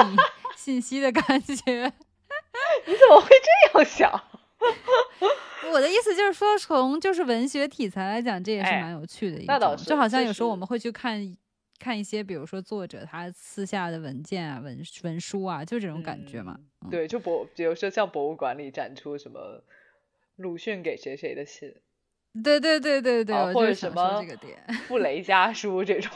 [0.57, 1.93] 信息的感觉，
[2.87, 3.29] 你怎么会
[3.73, 4.23] 这样想？
[5.73, 9.41] 我的意思就是说，从就是文学题材来讲，这也是蛮有趣的。
[9.41, 11.21] 一种，就好像有时候我们会去看
[11.83, 16.57] 看一些，比如说作者他私下的文件啊、文文书啊，就这种感觉嘛。
[16.89, 19.65] 对，就博，比如说像博物馆里展出什么
[20.37, 21.75] 鲁迅给谁谁的信，
[22.45, 26.13] 对对对对对，或者什么这个点，傅雷家书这种。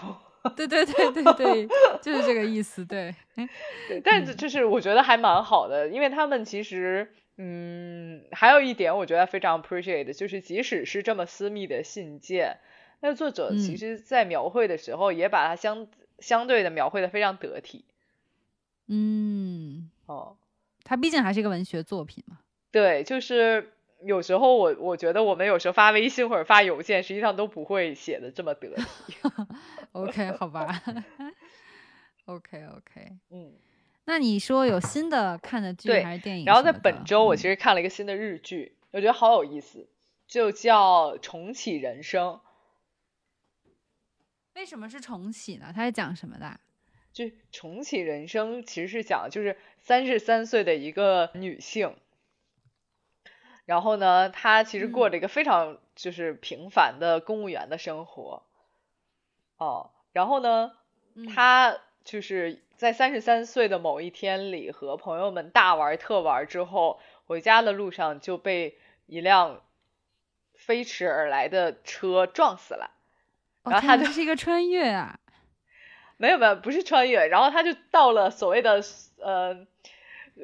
[0.55, 1.69] 对对对对对，
[2.01, 2.85] 就是这个意思。
[2.85, 3.13] 对，
[3.89, 12.59] 对，但是就是我觉得还蛮好的，因为他们其实，嗯，还有一点我觉得非常 appreciate，就是即使是这么私密的信件，
[13.01, 15.87] 那作者其实在描绘的时候也把它相
[16.19, 17.85] 相对的描绘的非常得体。
[18.89, 20.37] 嗯，哦，
[20.85, 22.39] 它毕竟还是一个文学作品嘛。
[22.71, 29.15] 对，就是有时候我我觉得我们有时候发微信或者发邮件，实际上都不会写的这么得体。
[29.93, 30.83] OK，好吧。
[32.27, 33.53] OK，OK，嗯，
[34.05, 36.45] 那你说有新的看的剧还是电影？
[36.45, 39.89] 然后在本周我其实看了一个新的日剧，我觉得好有意思，
[40.27, 42.35] 就叫《重启人生》。
[44.57, 45.71] 为什么是重启呢？
[45.75, 46.59] 它是讲什么的？
[47.13, 51.95] 就《重启人生》其实是讲就是三十三岁的一个女性，
[53.67, 58.45] 然后呢，她其实过着一个非常就是平凡的公务员的生活。
[59.59, 60.73] 哦，然后呢，
[61.35, 69.63] 她就是在三十三岁的某一天里，和朋友们大玩特玩之后，回家的路上就被一辆
[70.55, 72.96] 飞驰而来的车撞死了。
[73.71, 75.19] 然后他就是一个穿越啊？
[76.19, 77.27] 没有没有，不是穿越。
[77.27, 78.81] 然后他就到了所谓的
[79.21, 79.57] 呃，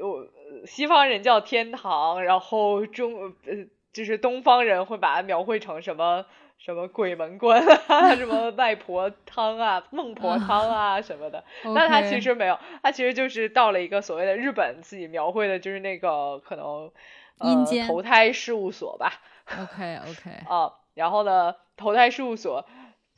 [0.01, 0.27] 我
[0.67, 3.55] 西方人叫天堂，然后中呃
[3.93, 6.27] 就是东方人会把它描绘成什么？
[6.59, 11.43] 什么鬼门关啊，什么外婆汤啊、孟婆汤啊什么的，
[11.75, 16.93] 但他其实没有，他其实就是到了一个所谓的日本自己描绘的，就是那个可能
[17.39, 19.13] 呃投胎事务所吧。
[19.61, 22.65] OK OK 啊，然后呢，投胎事务所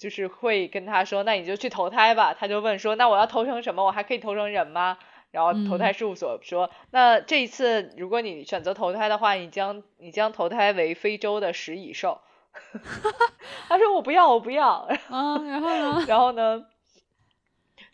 [0.05, 2.35] 就是会跟他说，那你就去投胎吧。
[2.35, 3.83] 他就问说，那我要投成什么？
[3.83, 4.99] 我还可以投成人吗？
[5.31, 12.21] 然后投胎事务所说，那这一次如果你选择投胎的话，你将你将投胎为非洲的食蚁兽。
[13.67, 14.87] 他说我不要，我不要。
[15.09, 16.05] 啊，然后呢？
[16.07, 16.67] 然后呢？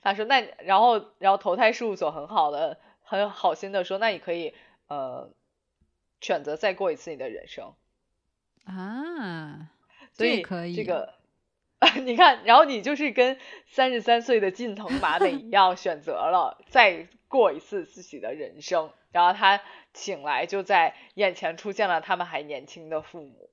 [0.03, 4.53] 他说那，然后，然后投胎事务所很好的，很好心的说，那你可以
[4.89, 5.31] 呃
[6.21, 7.73] 选择再过一次你的人生
[8.65, 9.71] 啊，
[10.13, 10.43] 所以
[10.75, 11.15] 这个
[12.05, 18.91] 你看，然后你就是跟三十三岁的近藤麻美一样，选择了再过一次自己的人生。
[19.13, 19.61] 然后他
[19.93, 23.51] 醒来，就在眼前出现了他们还年轻的父母。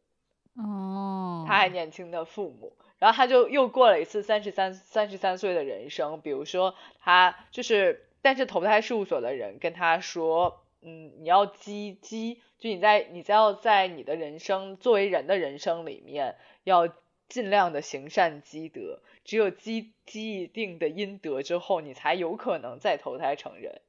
[0.55, 6.19] 哦，他还年轻的父母，然后他就又过了一次三十三三十三岁的人生。
[6.21, 16.87] 比如说，他就是，但是投胎事务所的人跟他说，嗯，你要积积，就你在你在要在你的人生作为人的人生里面，要
[17.27, 23.81] 尽量的行善积德，只有积积一定的阴德之后，你才有可能再投胎成人。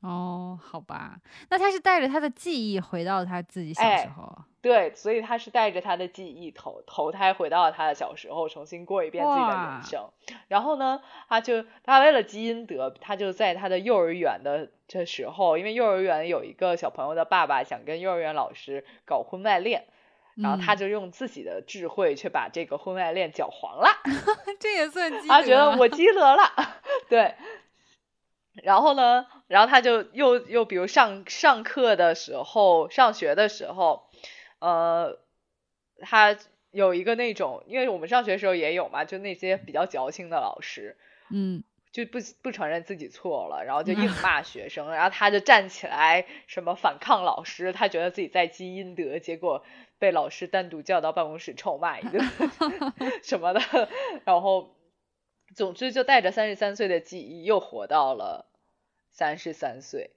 [0.00, 1.18] 哦，好吧，
[1.50, 10.08] 那他是带着他的记忆回到他自己小时候，对，所以他是带着他的记忆投投胎回到了他的小时候，重新过一遍自己的人生。
[10.46, 19.86] 然后呢，他就他为了积阴德，他就在他的幼儿园的这时候，因为幼儿园有一个小朋友的爸爸想跟幼儿园老师搞婚外恋，
[20.40, 23.88] 然后他就用自己的智慧去把这个婚外恋搅黄了，
[24.60, 25.34] 这也算积德。
[25.34, 26.42] 他觉得我积德了，
[27.08, 27.34] 对。
[28.62, 34.08] 然后呢，然后他就又又比如上上课的时候，上学的时候，
[34.58, 35.18] 呃，
[36.00, 36.36] 他
[36.72, 40.96] 有一个那种，因为我们上学的时候也有嘛，就那些比较矫情的老师，
[41.30, 49.64] 嗯，就不不承认自己错了，然后就硬骂学生，然后他就站起来什么反抗老师，他觉得自己在积阴德，结果
[49.98, 52.24] 被老师单独叫到办公室臭骂一顿
[53.22, 53.88] 什么的，
[54.24, 54.74] 然后。
[55.56, 58.50] 总之，就带着三十三岁的记忆，又活到了
[59.10, 60.10] 三十三岁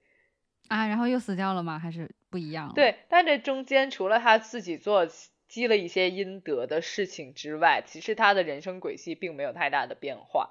[0.68, 1.78] 啊，然后又死掉了吗？
[1.78, 2.70] 还是不一样？
[2.74, 5.08] 对，但这中间除了他自己做
[5.48, 10.50] 积了一些阴德的事情之外，其实他的人生轨迹并没有太大的变化。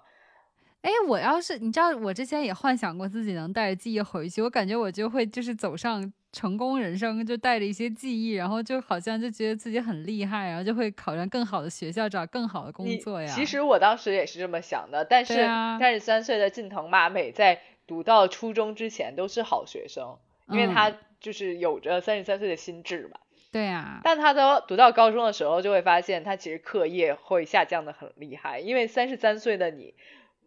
[0.82, 6.12] 哎，我要是你知道，我之前也幻想过自己能带着记忆回去，我感觉我就会就是走上。
[6.34, 13.28] 成功人生就带着一些记忆，然后就好像就觉得自己很厉害，然后就会考上更好的学校，找更好的工作呀。
[13.28, 23.20] 其实我当时也是这么想的，但是三十三岁的近藤麻美在读到初中之前都是好学生，因为他就是有着三十三岁的心智嘛。
[23.52, 24.00] 对呀。
[24.02, 29.94] 但他都读到高中的时候，就会发现他其实课业会下降的很厉害，因为三十三岁的你。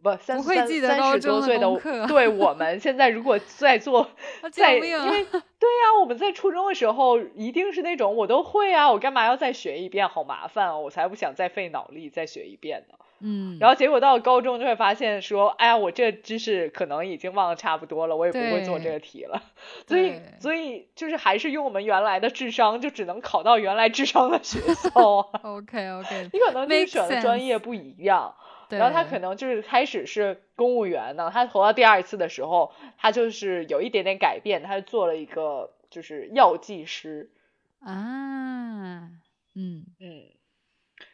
[0.05, 4.07] 不，三三三十多岁的，对我们现在如果在做，
[4.53, 4.89] 在因为
[5.57, 12.95] 对呀，我们在初中的时候一定是那种我都会啊，我干嘛要再学一遍，好麻烦哦，我才不想再费脑力再学一遍呢。
[13.21, 19.41] 嗯，然后结果到了高中就会发现说，哎呀，我这知识可能已经忘得差不多了，我也不会做这个题了。
[19.87, 24.91] 所以，所以就是还是用我们原来的智商，就只能考到原来智商的学校。
[25.41, 28.35] OK OK，你可能就是选的专业不一样。
[28.69, 37.31] 然后他可能就是开始是公务员呢，他投到第二次的时候，他就是有一点点改变，他做了一个就是药剂师
[37.79, 39.09] 啊，
[39.53, 40.25] 嗯嗯，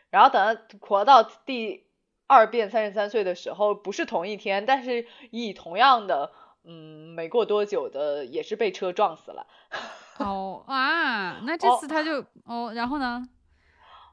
[0.09, 1.85] 然后等他活到第
[2.27, 6.31] 二遍三十三岁的时候，不是同一天，但是以同样的
[6.63, 9.47] 嗯没过多久的也是被车撞死了。
[10.17, 13.27] 哦啊，那这次他就哦，然后呢？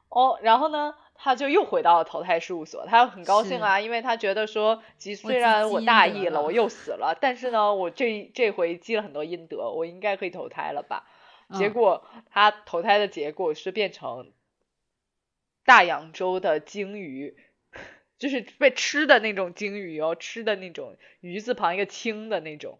[0.09, 0.95] 哦，然后呢？
[1.21, 11.05] 他就又回到了投胎事务所，他很高兴啊，因为他觉得说，即虽然我大意了，我又死了，但是呢，我这这回积了很多阴德，我应该可以投胎了吧？
[11.53, 14.31] 结果他投胎的结果是变成
[15.65, 17.35] 大洋洲的鲸鱼，
[18.17, 22.79] 就是被吃的那种鲸鱼哦，吃的那种鱼字旁一个青的那种。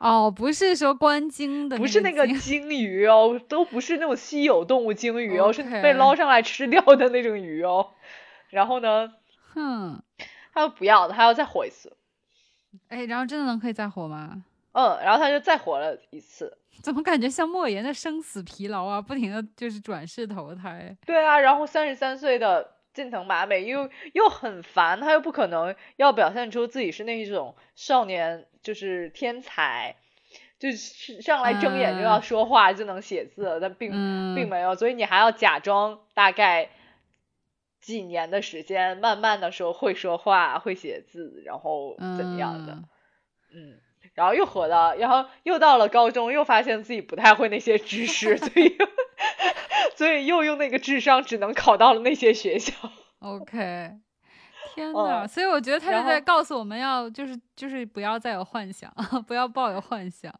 [0.00, 7.90] 哦，不是说观鲸的，不是那个鲸鱼哦，都不是那种稀有动物鲸鱼哦，是被捞上来吃掉的那种鱼哦。
[8.48, 9.12] 然后呢，
[9.52, 10.02] 哼，
[10.54, 11.96] 他说不要，他要再活一次。
[12.88, 14.42] 哎，然后真的能可以再活吗？
[14.72, 16.56] 嗯，然后他就再活了一次。
[16.82, 19.02] 怎么感觉像莫言的生死疲劳啊？
[19.02, 20.96] 不停的就是转世投胎。
[21.04, 22.66] 对啊，然后三十三岁的
[23.00, 28.46] 近藤麻美又又很烦，他又不可能要表现出自己是那种少年。
[28.62, 29.96] 就是天才，
[30.58, 33.90] 就是上来睁眼就要说话就能写字，但并
[34.34, 36.68] 并没有，所以你还要假装大概
[37.80, 42.82] 几年的时间，慢慢的说会说话会写字，然后怎么样的，
[43.54, 43.80] 嗯，
[44.12, 48.76] 然后又活到，然后又到了高中，又发现自己不太会那些知识，所以
[50.00, 52.72] 所以又用那个智商，只能考到了那些学校。
[53.18, 53.98] OK。
[54.74, 55.28] 天呐！
[55.28, 58.90] 所以我觉得他是在告诉我们要就是就是不要再有幻想，
[59.28, 60.34] 不要抱有幻想。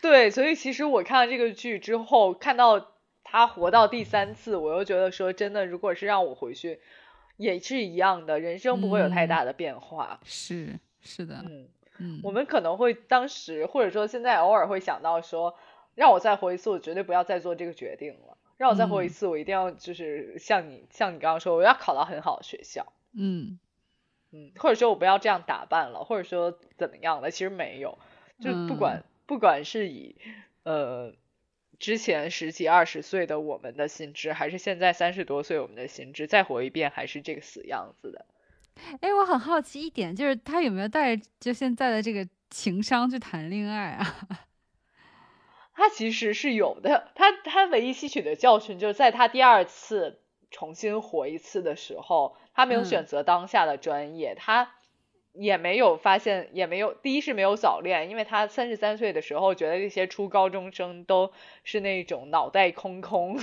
[0.00, 2.92] 对，所以其实我看了这个剧之后，看到
[3.24, 6.78] 他活到第三次，我又觉得说真的，如果是让我回去，
[7.38, 10.20] 也是一样的，人生不会有太大的变化。
[10.22, 15.56] 是是的，嗯嗯，我们可能会当时或者说现在偶尔会想到说，
[15.96, 18.35] 让我再活一次，我绝对不要再做这个决定了。
[18.56, 22.92] 让我再活一次，我一定要就是像你像你刚刚说，我要考到很好的学校。
[23.12, 23.58] 嗯
[24.32, 27.98] 嗯，或者说我不要这样打扮了，或者说怎么样的，其实没有，
[28.40, 30.16] 就不管不管是以
[30.64, 31.14] 呃
[31.78, 38.26] 之前十几二十岁的我们的心智，还是现在三十多岁我们的心智，再活一遍还是这个死样子的。
[39.00, 44.45] 哎，我很好奇一点，就是他有没有带着就现在的这个情商去谈恋爱啊？
[45.76, 50.18] 他其实是有的，他他唯一吸取的教训就是在他第二次
[50.50, 54.72] 重新活一次的时候，他没有选择当下的专业，他
[55.32, 61.30] 也没有发现，也没有第一是没有早恋，因为他三十三岁的时候觉得这些初高中生都
[61.62, 63.38] 是那种脑袋空空，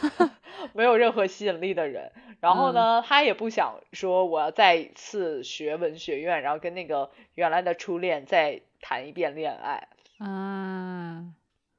[0.74, 2.12] 没有任何吸引力的人。
[2.40, 11.32] 然后呢，他也不想说我要再次学文学院，然后跟那个原来的初恋再谈一遍恋爱啊。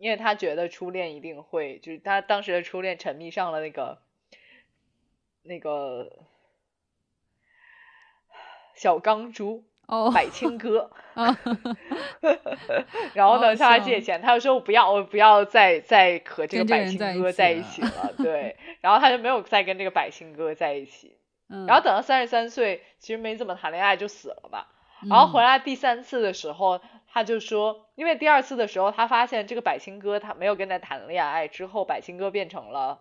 [0.04, 4.00] 因为他觉得初恋一定会，就是他当时的初恋沉迷上了那个
[5.44, 6.26] 那个
[8.76, 10.92] 小钢珠哦，百青哥
[13.16, 21.16] 然后呢向他借钱，他就说我不要，我不要再再和这个百青哥在一起了，对， 然后他就没有再跟这个百青哥在一起，
[21.48, 24.68] 然后等到三十三岁，其实没怎么谈恋爱就死了吧，
[25.10, 26.82] 然后回来第三次的时候。
[27.14, 33.00] 他就说，因为第二次的时候，他发现这个百青哥他没有跟他谈恋爱，之后百青哥变成了，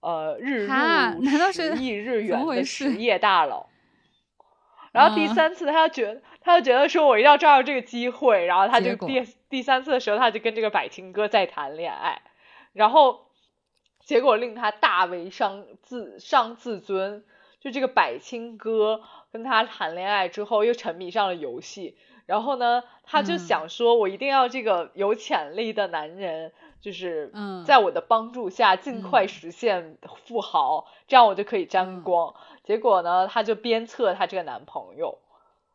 [0.00, 3.68] 呃，日入十亿日元的实业大佬。
[4.90, 12.22] 然后第三次，他觉得他就觉得说，我一定要抓住这个机会，然后他就第第三次的时候，他就跟这个百青哥在谈恋爱，
[12.72, 13.26] 然后
[14.00, 17.24] 结果令他大为伤自伤自尊，
[17.60, 21.96] 就这个百青哥跟他谈恋爱之后，又沉迷上了游戏。
[22.26, 27.32] 然后呢，他就想说，我一定要这个有潜力的男人，就是
[27.64, 29.96] 在我的帮助下尽快实现
[30.26, 32.34] 富豪，这样我就可以沾光。
[32.64, 35.18] 结果呢，他就鞭策他这个男朋友，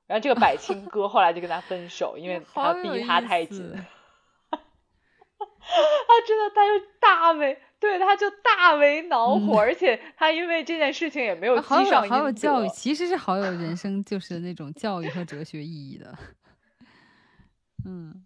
[0.07, 3.73] 然后这个百青哥后来就跟他分手，因为 他逼他太紧。
[5.63, 16.13] 他真的，他就大为，对，他就大为恼火，而且他因为这件事情也没有积上好有教育，其实是好有人生就是那种教育和哲学意义的。
[17.85, 18.25] 嗯，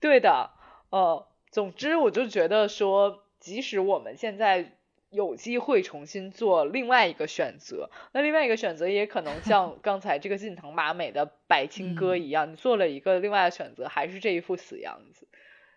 [0.00, 0.50] 对的，
[0.90, 4.76] 呃，总之我就觉得说，即使我们现在
[5.10, 15.28] 有机会重新做另外一个选择，那另外一个选择也可能像 刚才这个近藤麻美的百青歌一样，你做了一个另外的选择，还是这一副死样子，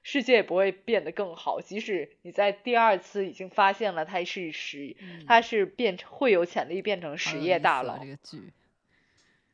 [0.01, 1.61] 世界也不会变得更好。
[1.61, 4.95] 即使你在第二次已经发现了他是实，
[5.27, 7.97] 他是变成会有潜力变成实业大佬。
[7.99, 8.51] 这个剧，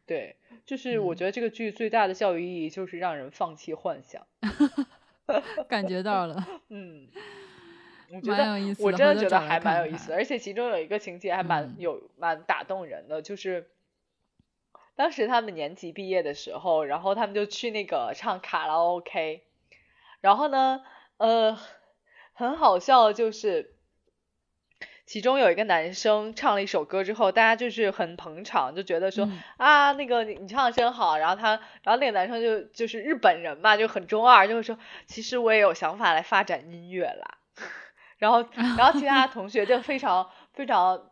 [0.06, 0.36] 对。
[0.66, 4.26] 就是我觉得这个剧最大的教育意义就是让人放弃幻想，
[5.68, 7.10] 感觉到了， 嗯，
[8.12, 13.72] 我觉得我真的觉得还蛮有意思的，而且其中有一个情节还蛮有蛮打动人的，就是
[14.95, 19.43] 当时他们年级毕业的时候，然后他们就去那个唱卡拉 OK，
[20.22, 20.82] 然后呢，
[21.18, 21.60] 呃，
[22.34, 23.73] 很好笑就是。
[25.06, 31.18] 其中有一个男生唱了一首歌之后，大家就是很捧场，就觉得说啊，那个你你唱的真好。
[31.18, 37.38] 然后他，然后那个男生就就是日本人嘛，就很中二，就会说其实我也有想法来发展音乐啦。
[38.18, 38.47] 然后，
[38.78, 41.10] 然后其他同学就非常非常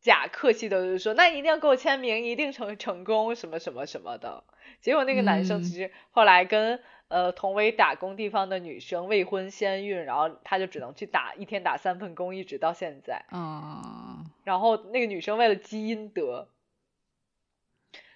[0.00, 4.42] 假客气的就说，那一定要给我签名，一定成成功什么什么什么的。
[4.80, 6.80] 结果那个男生其实后来跟。
[7.10, 13.24] 呃，同为打工地方的女生未婚先孕，然后她就只能去打一天打三份工，一直到现在。
[13.32, 14.30] 嗯。
[14.44, 16.46] 然后那个女生为了积阴德，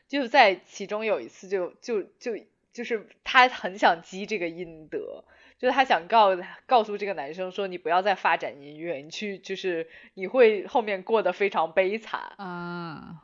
[0.06, 2.38] 就在其中有一次就就就
[2.72, 5.24] 就是她很想积这个阴德，
[5.58, 6.28] 就是她想告
[6.66, 13.23] 告诉这个男生说，你不要再发展音乐，你去就是你会后面过得非常悲惨啊。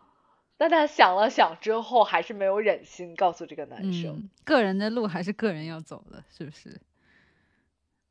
[0.61, 4.29] 但他想了想之后，还是没有忍心告诉这个男生。
[4.45, 6.79] 个人的路还是个人要走的，是不是？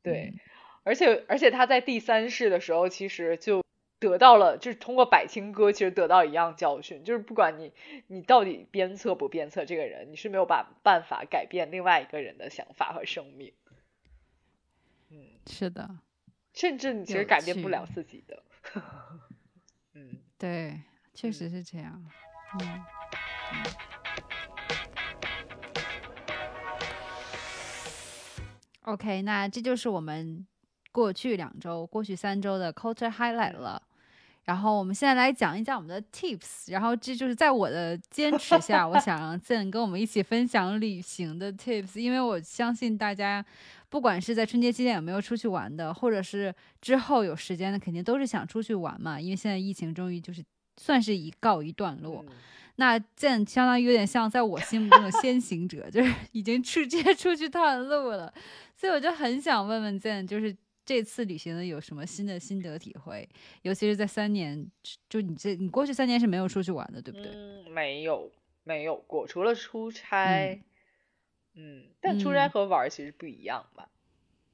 [0.02, 0.34] 对，
[0.82, 3.62] 而且而且他在第三世的时候，其实就
[4.00, 7.72] 得到了，就是通过百青哥，其实得到一样教训，就是不管你
[8.08, 13.52] 你到底鞭策不鞭策这个人，你是没有把办法改变另外一个人的想法和生命。
[15.10, 15.88] 嗯，是的，
[16.52, 18.42] 甚至你其实改变不了自己的。
[19.94, 20.80] 嗯，对，
[21.14, 21.92] 确实是这样。
[22.04, 22.10] 嗯
[28.82, 30.44] ，OK，那这就是我们
[30.90, 33.80] 过去两周、过去三周的 Culture Highlight 了。
[34.44, 36.72] 然后我们现在来讲一讲我们的 Tips。
[36.72, 43.44] 然后这就是在我的坚持下，我想 让 Zen 跟我们一起分享旅行的 Tips，因为我相信大家
[43.88, 49.20] 不管是在春节期间有没有出去玩的，或者是之后有时间的，肯定都是想出去玩嘛。
[49.20, 50.42] 因为现在疫情终于就是
[50.80, 52.24] 算是一告一段落，
[52.76, 58.32] 那这相当于有点像在我心目中的先行者， 就是已经出直接出去探路了。
[58.74, 60.56] 所以我就很想问问 Zen，就是
[60.86, 63.28] 这次旅行的有什么新的心得体会？
[63.60, 64.66] 尤其是在三年，
[65.06, 67.30] 就你这你过去三年是没有出去玩的，对不对？
[67.30, 68.32] 嗯，没有，
[68.64, 70.58] 没有过，除了出差。
[71.52, 73.90] 嗯，但出差和玩其实不一样吧？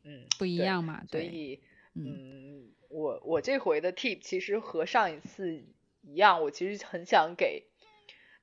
[0.02, 1.04] 嗯，不一样嘛。
[1.08, 1.60] 所以，
[1.94, 5.62] 嗯，我我这回的 tip 其实和上一次
[6.06, 7.64] 一样，我其实很想给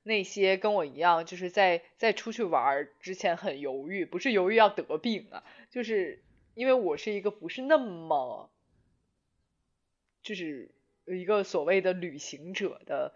[0.02, 6.22] 那些跟我一样，就是在在出去玩之前很犹豫，不是犹豫要得病啊，就是
[6.54, 8.50] 因为我是一个不是那么，
[10.22, 10.70] 就是
[11.06, 13.14] 一个所谓的旅行者的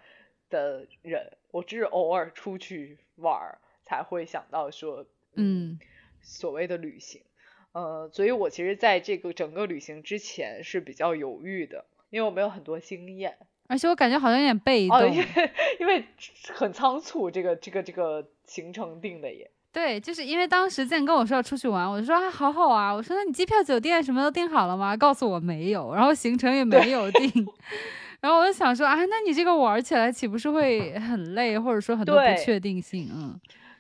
[0.51, 5.07] 的人，我只是偶尔出去玩才会想到说。
[5.40, 5.78] 嗯，
[6.20, 7.22] 所谓的旅行，
[7.70, 13.38] 呃，所以我其实在这个整个旅行之前是比较犹豫的，因为我没有很多经验，
[13.68, 15.26] 而且我感觉好像有点被动，因为
[15.78, 16.04] 因为
[16.52, 19.48] 很仓促，这个这个这个行程定的也。
[19.70, 24.96] 对，就是因为当时建跟我说要出去玩，我就说啊，好好啊，我说那你机票、酒店什么都订好了吗？
[24.96, 27.30] 告诉我没有，然后行程也没有定，
[28.20, 33.08] 然后我就想说啊，那你这个玩起来岂不是会很累，或者说很多不确定性？
[33.12, 33.38] 嗯。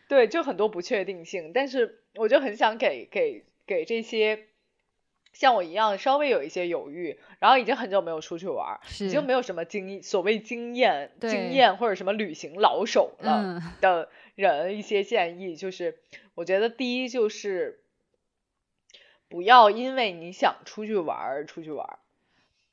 [0.08, 4.38] 对，就很多不确定性，但是我就很想给给给这些
[5.38, 16.00] 像我一样稍微有一些犹豫，然后已经很久没有出去玩，已经没有什么经所谓经验经验或者什么旅行老手了的人一些建议，就是
[16.34, 17.84] 我觉得第一就是
[19.28, 22.00] 不要因为你想出去玩出去玩。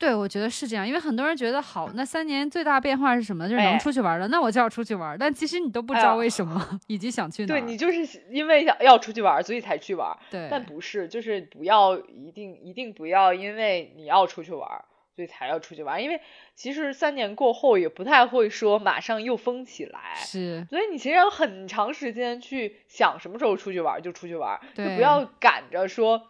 [0.05, 3.49] 对，我觉得是这样，因为很多人觉得好，那三年最大变化是什么？
[3.49, 5.17] 就是能出去玩了，那我就要出去玩。
[5.17, 7.47] 但其实你都不知道为什么， 以及想去哪。
[7.47, 10.15] 对你就是因为想要出去玩，所以才去玩。
[10.29, 14.69] 对，但不是，就是不要一定一定不要因为你要出去玩，
[15.15, 16.03] 所以才要出去玩。
[16.03, 16.21] 因为
[16.53, 20.13] 其实三年过后也不太会说马上又疯起来。
[20.17, 26.27] 是，所以你其实有很长时间去想什么时候出去玩就出去玩，就不要赶着说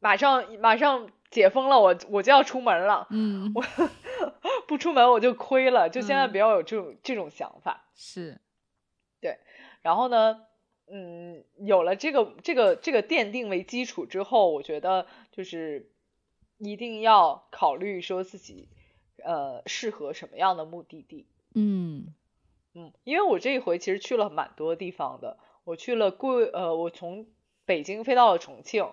[0.00, 1.08] 马上马上。
[1.32, 3.08] 解封了，我我就要出门了。
[3.10, 3.64] 嗯，我
[4.68, 7.88] 不出门我就亏了，就千万不要有这种这种想法。
[7.96, 8.40] 是，
[9.20, 9.38] 对。
[9.80, 10.42] 然后呢，
[10.86, 15.90] 嗯，有了这个这个这个奠定为基础之后，我觉得就是
[16.58, 18.68] 一定要考虑说自己
[19.24, 21.26] 呃适合什么样的目的地。
[21.54, 22.14] 嗯
[22.74, 27.26] 嗯，因为我这一回其实去了蛮多地方的，我去了贵呃，我从
[27.64, 28.86] 北京飞到了重庆。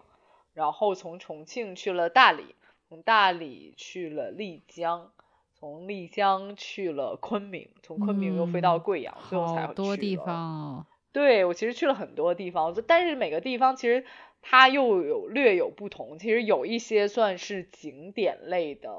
[0.59, 2.53] 然后从重庆去了大理，
[2.89, 5.09] 从大理去了丽江，
[5.57, 10.85] 从丽江去了昆明，从昆明又飞到贵阳，最后才好多地方哦。
[11.13, 14.03] 对我其实去了很多地方，但是每个地方其实
[14.41, 16.19] 它又有略有不同。
[16.19, 18.91] 其实有一些算是景点类的，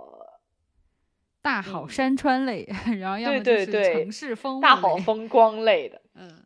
[1.42, 2.66] 大好山川类，
[2.98, 6.00] 然后要么就是城市风大好风光类的。
[6.14, 6.42] 嗯，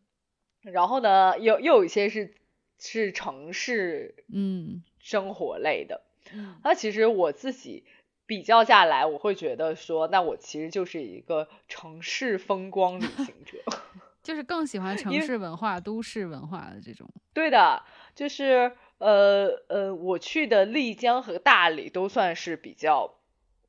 [0.63, 2.35] 然后呢，又又有一些是
[2.81, 4.83] 是城市，嗯。
[5.05, 6.01] 生活类的，
[6.65, 7.85] 那其实我自己
[8.25, 13.59] 比较下来，我会觉得说，那我其实就是一个城市风光旅行者，
[14.25, 17.07] 就是更喜欢城市文化、都市文化的这种。
[17.35, 17.83] 对的，
[18.15, 23.15] 就是呃呃，我去的丽江和大理都算是比较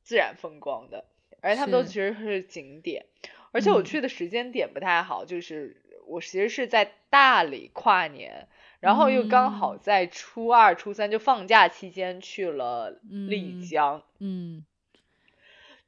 [0.02, 1.04] 自然风光的，
[1.42, 3.04] 而且他们都其实是景点，
[3.52, 8.48] 而且我去的时间点不太好，就是我其实是在大理跨年。
[8.78, 14.64] 然后又刚好在初二、初三就放假期间去了丽江，嗯，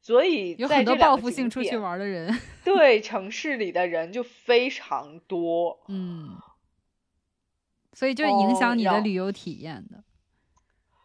[0.01, 6.39] 所以有很多报复性出去玩的人，对城市里的人就非常多，嗯，
[7.93, 10.03] 所以就影响你的旅游体验的，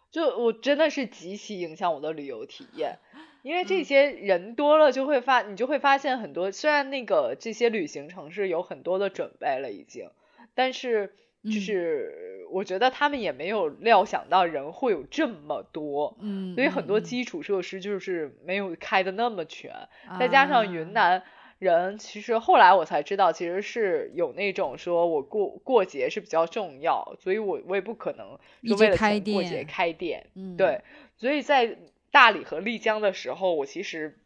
[0.09, 2.97] 就我真的是极其影响我的旅游体验，
[3.43, 10.09] 因为这些人多了就会发，你就会发现很多，虽然那个这些旅行城市有很多的准备了已经，
[10.55, 11.13] 但是。
[11.43, 21.21] 就是我觉得他们也没有料想到人会有这么多，嗯，所以很多基础设施就是没有开的那么全，再加上云南
[21.59, 30.79] 人，其实后来我才知道，其实是有那种说我过过节是比较重要，所以我我也不可能就为了过节开店，嗯，对，
[31.17, 31.77] 所以在
[32.13, 34.19] 大理和丽江的时候，我其实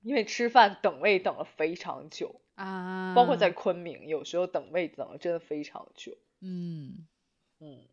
[0.00, 6.16] 因为吃饭等位等了非常久啊，包括在昆明，有时候等位等了真的非常久。
[6.40, 7.06] 嗯
[7.60, 7.84] 嗯，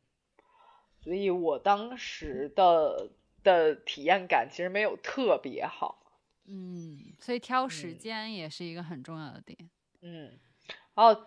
[1.04, 3.10] 所以我当时的
[3.44, 6.02] 的体验感其实没有特别好。
[6.46, 9.70] 嗯，所以挑时间也是一个很重要的点。
[10.02, 10.40] 嗯，
[10.96, 11.26] 然后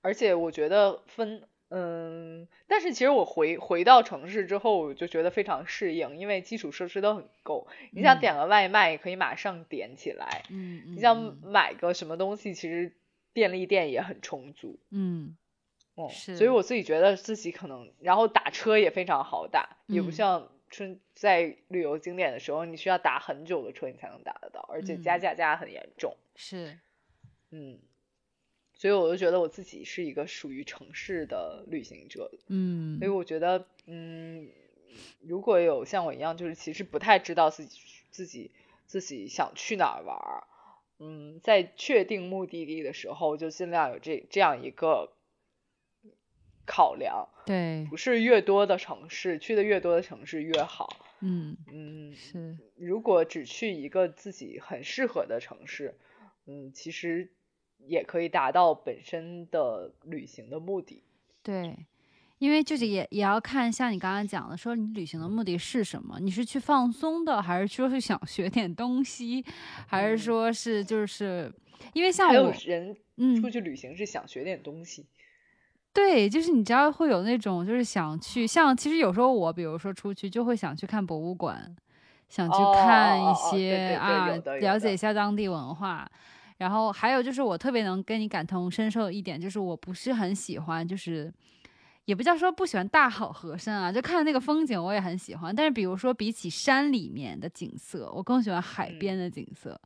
[0.00, 7.66] 而且我觉得分，嗯，但是其实我回回到城市之后，我就觉得非常适应，因为基础设施都很够。
[7.90, 10.44] 你想点个外卖，可以马上点起来。
[10.48, 12.92] 你想买个什么东西，其实
[13.32, 14.78] 便利店也很充足。
[14.90, 15.36] 嗯。
[15.96, 26.16] 哦，所以我自己觉得自己可能，然后打车也非常好打，也不像春在旅游景点的时候，你需要打很久的车你才能打得到，而且加价加很严重。
[26.36, 26.78] 是。
[27.50, 27.80] 嗯。
[28.84, 34.46] 所以我就觉得我自己是一个属于城市的旅行者，嗯，所以我觉得，嗯，
[35.22, 37.80] 如果有像我一样，就是其实不太知道自己
[38.10, 38.50] 自己
[38.86, 40.44] 自己想去哪儿玩，
[40.98, 45.14] 嗯，在确定目的地的时候，就尽量有这这样一个
[46.66, 51.56] 考量，对，不是越多的城市去的越多的城市越好，嗯。
[51.72, 55.96] 嗯，是，如果只去一个自己很适合的城市，
[56.44, 57.30] 嗯，其实。
[57.86, 61.02] 也可以达到本身的旅行的目的。
[61.42, 61.76] 对，
[62.38, 66.18] 因为就是也也要看，像你刚刚讲的，说你旅行的目的是什么？
[66.20, 69.44] 你是去放松的，还是说是想学点东西，
[69.86, 71.52] 还是说是就是
[71.92, 72.96] 因为像有人
[73.40, 75.06] 出去旅行是想学点东西。
[75.92, 81.76] 对，就是你知道会有那种就是想去，像其实有时候我比如说出去就会想去看博物馆，
[82.28, 84.28] 想去看一些啊，
[84.60, 86.10] 了解一下当地文化。
[86.58, 91.32] 然后还有就是，我特别能跟你感同身受一点，就是我不是很喜欢，就是
[92.04, 95.54] 也不叫说不喜欢大好河山啊，就看那个风景我也很喜欢。
[95.54, 99.80] 但是比如说比起山里面的景色，我更喜欢海边的景色。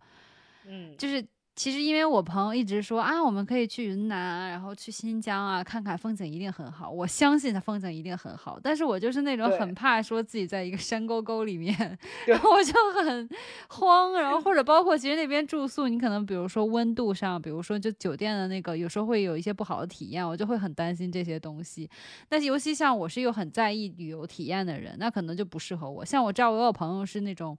[0.67, 1.27] 嗯，就是。
[1.59, 6.89] 其实，因为我朋友一直说啊，我们可以去云南啊，然后去新疆啊，看看风景一定很好。
[6.89, 11.75] 我相信它风景一定很好，但是我就是那种很怕说自己在一个山沟沟里面，
[12.29, 13.29] 然后我就很
[13.71, 14.13] 慌。
[14.13, 21.91] 然后 或者包括其实那边住宿，你可能比如说温度上，比如说就酒店的那个，有时候会有一些不好的体验，我就会很担心这些东西。
[22.29, 26.05] 但是尤其像我是又很在意旅游体验的人，那可能就不适合我。
[26.05, 27.59] 像我知道我有朋友是那种。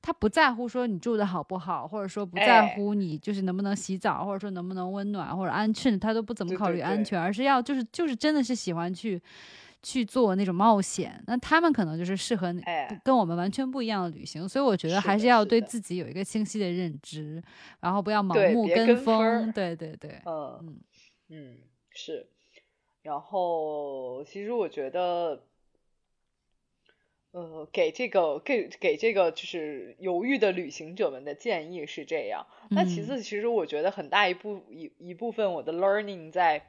[0.00, 9.20] 他不在乎说你住的好不好，或者说不在乎你就是能不能洗澡，或者说能不能温暖或者安全，他都不怎么考虑安全，而是要就是就是真的是喜欢去
[9.82, 11.22] 去做那种冒险。
[11.26, 12.54] 那他们可能就是适合
[13.04, 17.42] 跟我们完全不一样的旅行，所以我觉得还是要对自己有一个清晰的认知，
[17.80, 19.52] 然后不要盲目跟风。
[19.52, 20.80] 对对对，嗯嗯
[21.30, 21.56] 嗯
[21.90, 22.28] 是。
[23.02, 25.44] 然后其实我觉得。
[27.30, 32.46] 呃，给这个给给这个就是犹豫的旅行者们的建议是这样。
[32.70, 36.64] 那其次，其实我觉得很大一部一一部分我的 learning 在，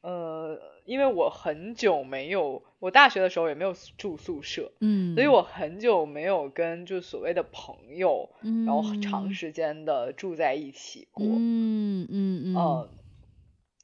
[0.00, 8.30] 呃，因为我很久没有，我大学的时候也没有住宿舍，嗯，所以我很久没有跟就所谓的朋友，
[8.64, 12.88] 然后长时间的住在一起过，嗯嗯嗯，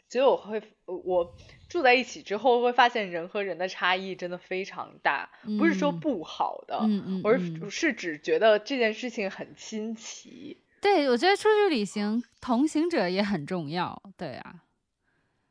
[0.09, 1.35] 所以我会我。
[1.77, 6.81] 住在一起之后，会发现人和人的差异真的非常大，不是说不好的，
[7.23, 10.57] 而是只觉得这件事情很新奇。
[10.81, 14.03] 对，我觉得出去旅行，同行者也很重要。
[14.17, 14.55] 对啊，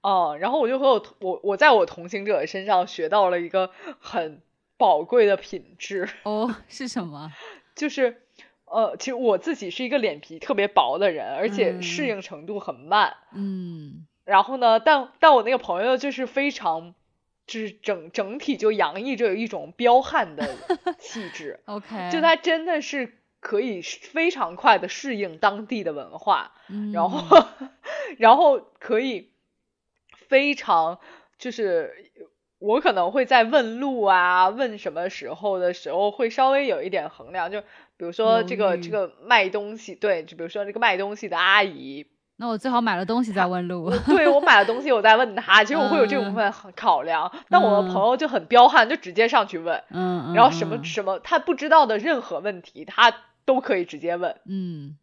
[0.02, 3.70] 哦，然后我就和我我我在我同行者身上学到了一个
[4.00, 4.42] 很
[4.78, 6.10] 宝贵的品质。
[6.24, 7.32] 哦，是什么？
[7.76, 8.24] 就是
[8.66, 13.16] 呃，其实我自己是一个脸皮特别薄的人，而且适应程度很慢。
[13.32, 14.08] 嗯。
[14.26, 14.80] 然后呢？
[14.80, 16.96] 但但我那个朋友就是非常，
[17.46, 20.50] 就是整整体就洋溢着一种彪悍的
[20.98, 21.60] 气质。
[21.66, 26.54] OK，就他真的是可以非常快的适应当地的文化，
[26.92, 27.48] 然后
[28.18, 29.30] 然后可以
[30.28, 31.00] 非常
[31.38, 32.12] 就是
[32.58, 42.08] 我可能会在问路啊、问什么时候的时候会稍微有一点衡量，就比如说这个这个卖东西，对，就比如说这个卖东西的阿姨。
[42.38, 43.90] 那我最好买了东西再问路。
[44.08, 45.64] 对我买了东西，我再问他。
[45.64, 47.32] 其实我会有这部分考量。
[47.50, 49.82] 但我的朋友就很彪悍，就直接上去问。
[49.90, 50.34] 嗯。
[50.34, 53.14] 然后什么什么他不知道的任何问题，他
[53.46, 54.36] 都可以直接问。
[54.46, 54.98] 嗯。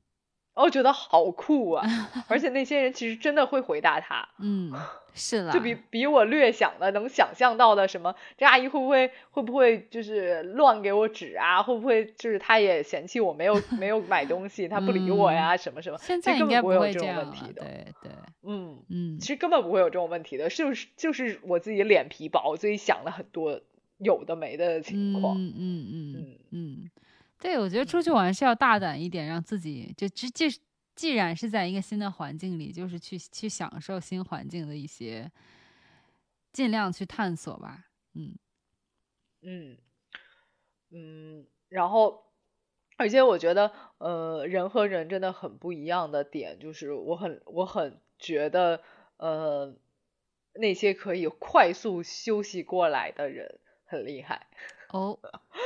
[0.54, 1.86] 我觉得好酷啊！
[2.28, 4.28] 而且那些人其实真的会回答他。
[4.38, 4.70] 嗯。
[5.14, 11.62] 是了，就比比我略想的能想象到的什么，这阿姨会不会会不会就是乱给我指啊？
[11.62, 15.56] 会不会就是她也嫌弃我没有 没有买东西，她不理我呀？
[15.56, 15.98] 什么什么？
[15.98, 17.62] 现在根本不会有这种问题的。
[17.62, 23.60] 对对，嗯嗯，其实根本不会有这种问题的，就是就是我自己脸皮薄，所以想了很多
[23.98, 25.36] 有的没的情况。
[25.36, 26.90] 嗯嗯嗯嗯，
[27.38, 30.48] 对，我觉得出去玩是要大胆一点，让自己就直接。
[30.94, 35.30] 既然是在一个新的环境里，就是去去享受新环境的一些，
[36.52, 37.86] 尽量去探索吧。
[38.14, 38.36] 嗯
[39.42, 39.76] 嗯
[40.90, 42.24] 嗯，然后，
[42.98, 48.82] 而且我觉得，呃，人和人真的很不一样的点，就是我很我很觉得，
[49.16, 49.74] 呃，
[50.54, 54.48] 那些可以快速休息过来的人很厉害。
[54.90, 55.18] 哦，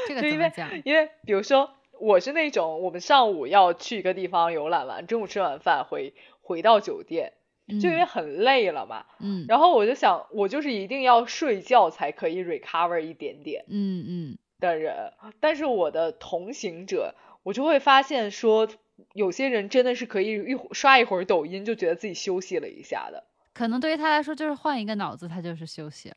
[0.06, 0.70] 这个 怎么讲？
[0.84, 7.32] 因为比如说，我是那种我们上午要去一个地方游览完，中午吃完饭回回到酒店，
[7.80, 9.06] 就因为很累了嘛。
[9.20, 9.44] 嗯。
[9.48, 13.64] 然后我就想，我就是一定要睡觉才可以 recover 一点点。
[13.68, 14.38] 嗯嗯。
[14.58, 18.66] 的人，但是我的同行者，我就会发现说，
[19.12, 23.24] 有些人真的是可以一刷一会儿抖音，就觉得自己休息了一下的。
[23.52, 26.16] 可能对于他来说，就是换一个脑子，他就是休息了。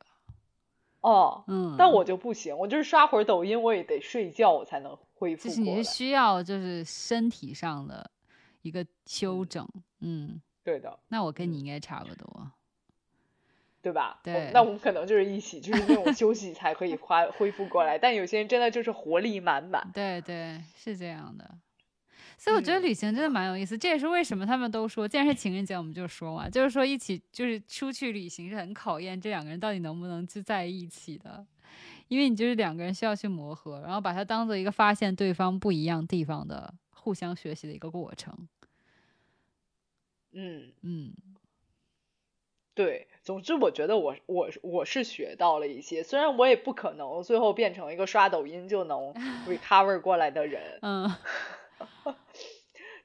[1.00, 5.48] 哦，嗯，但我就不行，我就是刷会儿抖音，我也得睡觉，我才能恢复。
[5.48, 8.10] 就是你是需要，就是身体上的
[8.62, 9.66] 一个休整，
[10.00, 10.98] 嗯，对的。
[11.08, 12.50] 那我跟你应该差不多，
[13.80, 14.20] 对吧？
[14.22, 14.50] 对。
[14.52, 17.98] 那我们可能就是一起，就是那种休息才可以恢恢复过来。
[17.98, 19.90] 但有些人真的就是活力满满。
[19.94, 21.50] 对对，是这样的。
[22.42, 31.44] 所以我觉得旅行真的蛮有意思，这也是为什么他们都说，既然是情人节，我们就说嘛，就是说一起就是出去旅行是很考验这两个人到底能不能就在一起的，
[32.08, 38.48] 因为你就是两个人需要去磨合，然后把它当做一个发现对方不一样地方的互相学习的一个过程。
[40.32, 41.12] 嗯嗯，
[42.74, 49.12] 对，总之我觉得我我我是学到了一些，虽然我也不可能最后变成一个刷抖音就能
[49.46, 51.12] recover 过来的人，嗯。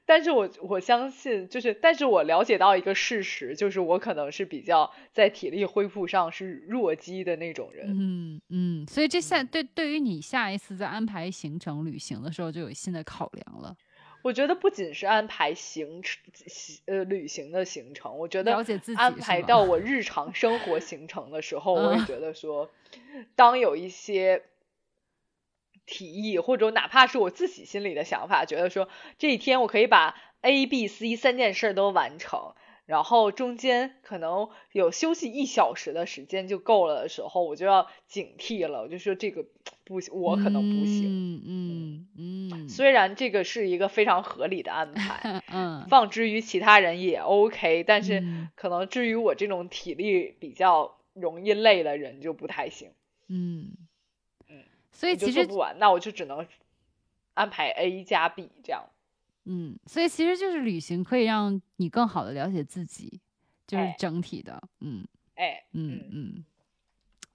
[0.08, 7.86] 但是我我相信，就是，但是我了解到一个事实，就是我可能是比较在体力恢复上是弱鸡的那种人。
[7.88, 13.76] 嗯嗯，所以这下对对于你下一次在安排行程旅行的时候，就有新的考量了。
[14.22, 16.22] 我觉得不仅是安排行程，
[16.86, 18.54] 呃，旅行的行程，我觉得
[18.96, 22.70] 安排到我日常生活行程的时候，我也觉得说，
[23.34, 24.44] 当有一些。
[25.86, 32.54] 提议或者哪怕是我自己心里的想法，觉得说这一天我可以把 A、B、C 三件事都完成，
[32.86, 38.82] 然后中间可能有休息一小时的时间就够了的时候，我就要警惕了。
[38.82, 39.44] 我就说这个
[39.84, 41.04] 不行，我可能不行。
[41.06, 42.08] 嗯嗯
[42.52, 42.68] 嗯。
[42.68, 48.22] 虽然这个是一个非常合理的安排， 嗯，放之于其他人也 OK，但是
[48.54, 52.90] 可能至于我这种体力比较容易累的人就不太行。
[53.28, 53.72] 嗯。
[54.96, 56.46] 所以其实做不完，那我就只能
[57.34, 58.82] 安排 A 加 B 这样。
[59.44, 63.20] 嗯，所以其实就是旅行可以让你更好的了解自己，
[63.66, 64.60] 就是整体的。
[64.80, 66.44] 嗯，哎，嗯嗯。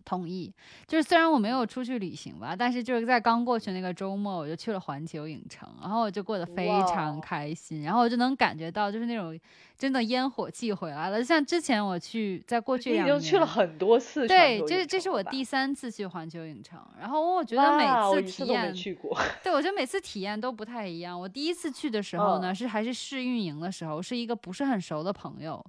[0.04, 0.54] 同意，
[0.88, 9.40] 就是虽然我没有出去旅行吧，但是就是在刚过去那个周末，我就去了环球影城，然后我就过得非常开心，然后我就能感觉到就是那种
[9.78, 11.24] 真的烟火气回来了。
[11.24, 17.86] 像之前我去，在过去两年已经去了很多次，对，这这是我第三次去环球影城，然后我觉得每
[18.22, 18.74] 次体验，
[19.44, 21.20] 对我觉得每次体验都不太一样。
[21.20, 25.64] 我第一次去的时候呢，是还是试运营的时候，是一个不是很熟的朋友。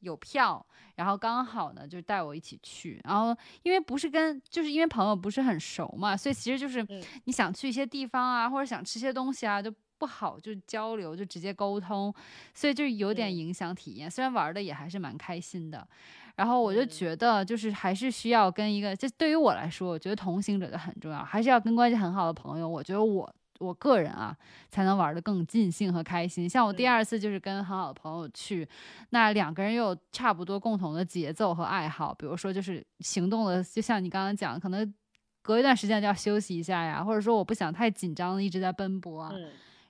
[0.00, 0.64] 有票，
[0.98, 3.00] 然后刚好呢，就带我一起去。
[3.04, 6.84] 然后因为不是跟，就是因为朋友不是很熟嘛，所以其实就是
[7.24, 12.12] 你想去一些地方啊，或者想吃些东西啊，就不好就交流，就直接沟通，
[12.52, 14.10] 所以就有点影响体验。
[14.10, 15.86] 虽然玩的也还是蛮开心的，
[16.34, 22.68] 然后我就觉得就是还是需要跟一个，这对于我来说，我觉得同行者就很重要，还是要跟关系很好的朋友。
[22.68, 23.32] 我觉得我。
[23.58, 24.36] 我个人啊，
[24.70, 26.48] 才能玩得更尽兴和开心。
[26.48, 28.66] 像我第二次就是跟很好的朋友去，
[29.10, 34.94] 那两个人又有差不多共同的节奏和爱好，比如说就是行动的，就像你刚刚讲，可能
[35.42, 39.32] 隔一段时间就要休息一下呀，或者说我不想太紧张的一直在奔波啊，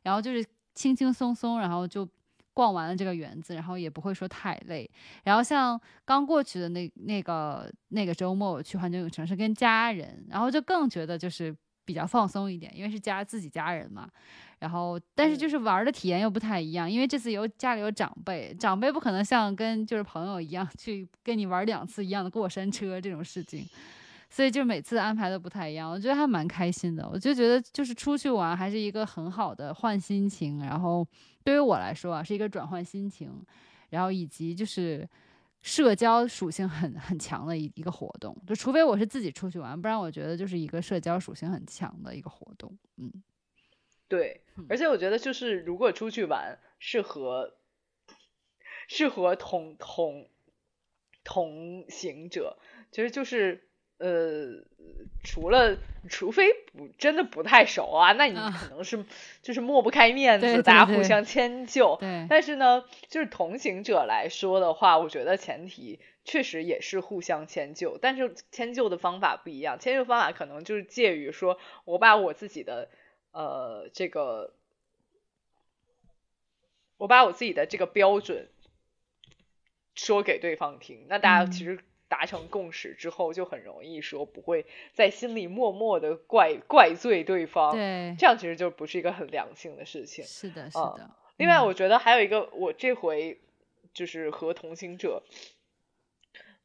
[0.02, 0.42] 然后就是
[0.74, 2.08] 轻轻松松，然后就
[2.54, 4.90] 逛完了这个园子，然后也不会说太累。
[5.24, 11.54] 然后像刚过去的那那个那个周末，我去环球影城是跟家人，然后就更觉得就是。
[11.88, 14.06] 比较放松一点，因为是家自己家人嘛，
[14.58, 23.64] 然后但是就是玩的体验又不太一样，因为这次有家里有长辈，长辈不可能像跟就是朋友一样去跟你玩两次一样的过山车这种事情，
[24.28, 31.06] 所以就每次安排的不太一样，我觉得还蛮开心的，我就觉得就是出去玩还是一个很好的换心情，然后
[31.42, 33.32] 对于我来说啊是一个转换心情，
[33.88, 35.08] 然后以及就是。
[35.62, 42.78] 社交属性很很强的一一个活动，就除非我是自己出去玩，不然我觉得就是一个社交属性很强的一个活动。
[42.96, 43.12] 嗯，
[44.08, 47.56] 对，而且我觉得就是如果出去玩，适合
[48.88, 50.28] 适合同同
[51.24, 52.58] 同行者，
[52.90, 53.67] 其实就是。
[53.98, 54.62] 呃，
[55.24, 55.76] 除了
[56.08, 59.04] 除非不真的不太熟啊，那你可能是
[59.42, 61.96] 就是抹不开面子，大家互相迁就。
[61.98, 62.26] 对。
[62.30, 69.80] 但是呢，就是同行者来说的话，我觉得前提确实也是互相迁就，但是迁就的方法不一样。
[69.80, 72.88] 迁就方法可能就是介于说我把我自己的
[73.32, 74.54] 呃这个，
[76.98, 78.48] 我把我自己的这个标准
[79.96, 81.80] 说给对方听，那大家其实。
[82.08, 87.72] 达成共识之后，就很容易说不会在心里默默的怪怪罪对方。
[87.72, 90.24] 对，这样其实就不是一个很良性的事情。
[90.24, 91.10] 是的，是的。
[91.36, 93.40] 另外，我觉得还有一个，我这回
[93.92, 95.22] 就是和同行者，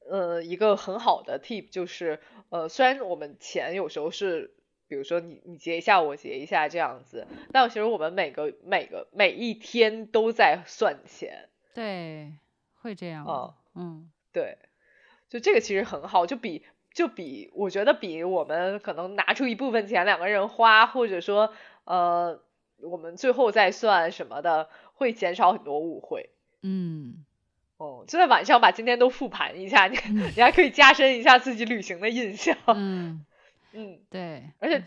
[0.09, 2.19] 呃，一个很好的 tip 就是，
[2.49, 4.55] 呃，虽然我们钱有时候是，
[4.87, 11.49] 比如说你你结一下，我结一下这样子，但其实我们每个每个每一天都在算钱。
[11.75, 12.33] 对，
[12.81, 13.25] 会这样。
[13.27, 14.57] 嗯嗯，对，
[15.33, 16.63] 就这个其实很好，就比
[16.93, 21.53] 就比我觉得比我们可能拿出一部分钱两个人花，或者说
[21.83, 22.41] 呃。
[22.81, 26.31] 我们最后再算什么的，会减少很多误会。
[26.63, 27.23] 嗯，
[27.77, 29.97] 哦，就在晚上把今天都复盘一下，你
[30.35, 32.57] 你还可以加深一下自己旅行的印象。
[32.67, 33.25] 嗯
[33.71, 34.83] 嗯，对，而且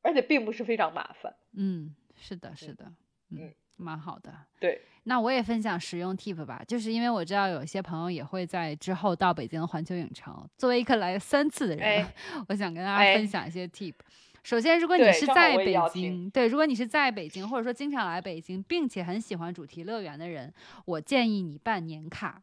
[0.00, 1.34] 而且并不是非常麻烦。
[1.52, 2.90] 嗯，是的，是的，
[3.28, 4.32] 嗯，蛮好的。
[4.60, 10.48] 对，那我也分享实用 tip 吧，就是因为我知道有些朋友也会在之后到北京环球影城。
[10.56, 12.06] 作为一个来三次的人，
[12.48, 13.94] 我想跟大家分享一些 tip。
[14.42, 20.52] 首先，如果你是在北京，对，如果你是在北京，或者说经常来北京，并且很喜欢主题乐园的人，
[20.84, 22.42] 我建议你办年卡。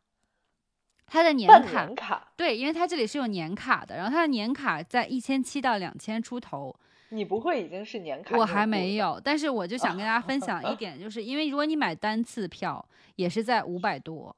[1.05, 1.47] 它的年
[1.95, 6.73] 卡，对，因为它这里是有年卡的，然后它的年卡在一千七到两千出头。
[7.13, 8.37] 你不会已经是年卡？
[8.37, 12.83] 我还没有，但是我就想跟大家分享一点，就是因为如果你买单次票，
[13.17, 14.35] 也是在五百多。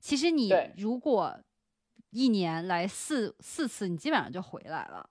[0.00, 1.38] 其实你如果
[2.10, 5.08] 一年来四四次，你基本上就回来了。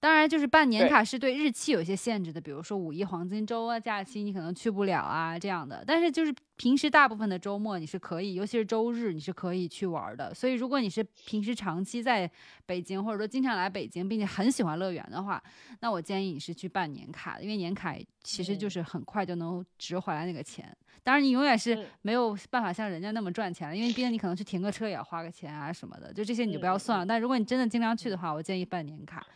[0.00, 5.82] 当然，就是办年卡是对日期有一些限制的，比如说五一黄金周啊，假期你可能去不了啊这样的。
[5.84, 10.32] 但是就是平时大部分的周末你是可以，尤其是周日你是可以去玩的。
[10.32, 12.30] 所以如果你是平时长期在
[12.64, 15.42] 北京，或者说经常来北京，并且很喜欢乐园的话，
[15.80, 17.92] 那我建议你是去办年卡，因为年卡
[18.22, 20.72] 其实就是很快就能值回来那个钱。
[21.02, 27.04] 当然，你永远是没有办法像人家那么赚钱了，因为毕竟你可能去停个车也要花个钱啊什么的，就这些你就不要算了。
[27.04, 29.26] 但如果你真的经常去的话，我建议办年卡。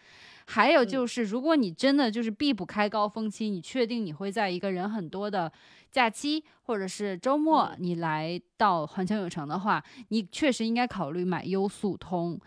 [0.47, 5.51] 还有就是，如果你真的就是避不开高峰期，你确定你会在一个人很多的
[5.91, 12.39] 假期或者是周末，你来到环球影城的话，你确实应该考虑买优速通。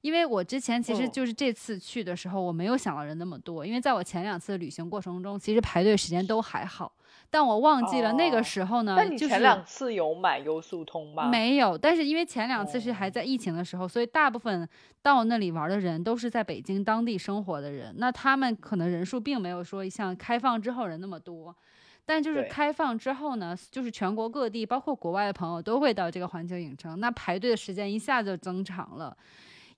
[0.00, 6.92] 因为我之前其实就是这次去的时候，我没有想到人那么多，因为在我前两次旅行过程中，其实排队时间都还好。
[7.32, 8.94] 但我忘记了那个时候呢。
[8.94, 11.30] 那你前两次有买优速通吗？
[11.30, 14.68] 没有，但是因为前两次是还在疫情的时候，所以大部分
[15.00, 21.56] 到那里玩的人都是在北京当地生活的人，那他们可能人数并没有说像开放之后人那么多。
[22.04, 29.16] 但就是开放之后呢，就是全国各地，包括国外的朋友都会到这个环球影城，那排队的时间一下就增长了。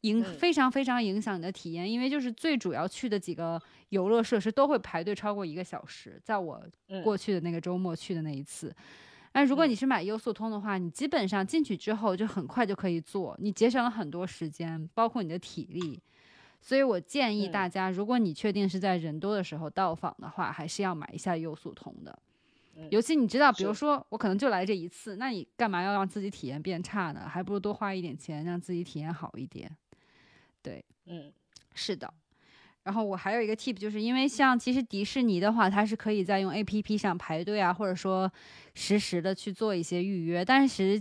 [0.04, 6.20] 影非常非常影响你的体验，因为就是最主要去的几个游乐设施都会排队超过一个小时。
[6.22, 6.62] 在我
[7.02, 8.74] 过去的那个周末去的那一次，
[9.32, 16.00] 那如果你是买优速通的话，你基本上进去之后就很快就可以坐，你节省了很多时间，包括你的体力。
[16.60, 22.18] 所以我建议大家，如果你确定是在人多的时候到访的话，还是要买一下优速通的。
[22.90, 27.28] 尤其你知道，比如说我可能就来这一次，那你干嘛要让自己体验变差呢？
[27.28, 29.70] 还不如多花一点钱，让自己体验好一点。
[30.64, 31.30] 对，嗯，
[31.74, 32.10] 是的。
[32.84, 38.30] 然后我还有一个 tip，就是因为像其实迪士尼的话，它是可以在用 A P P 上排队啊，或者说
[38.74, 40.44] 实时的去做一些预约。
[40.44, 41.00] 但是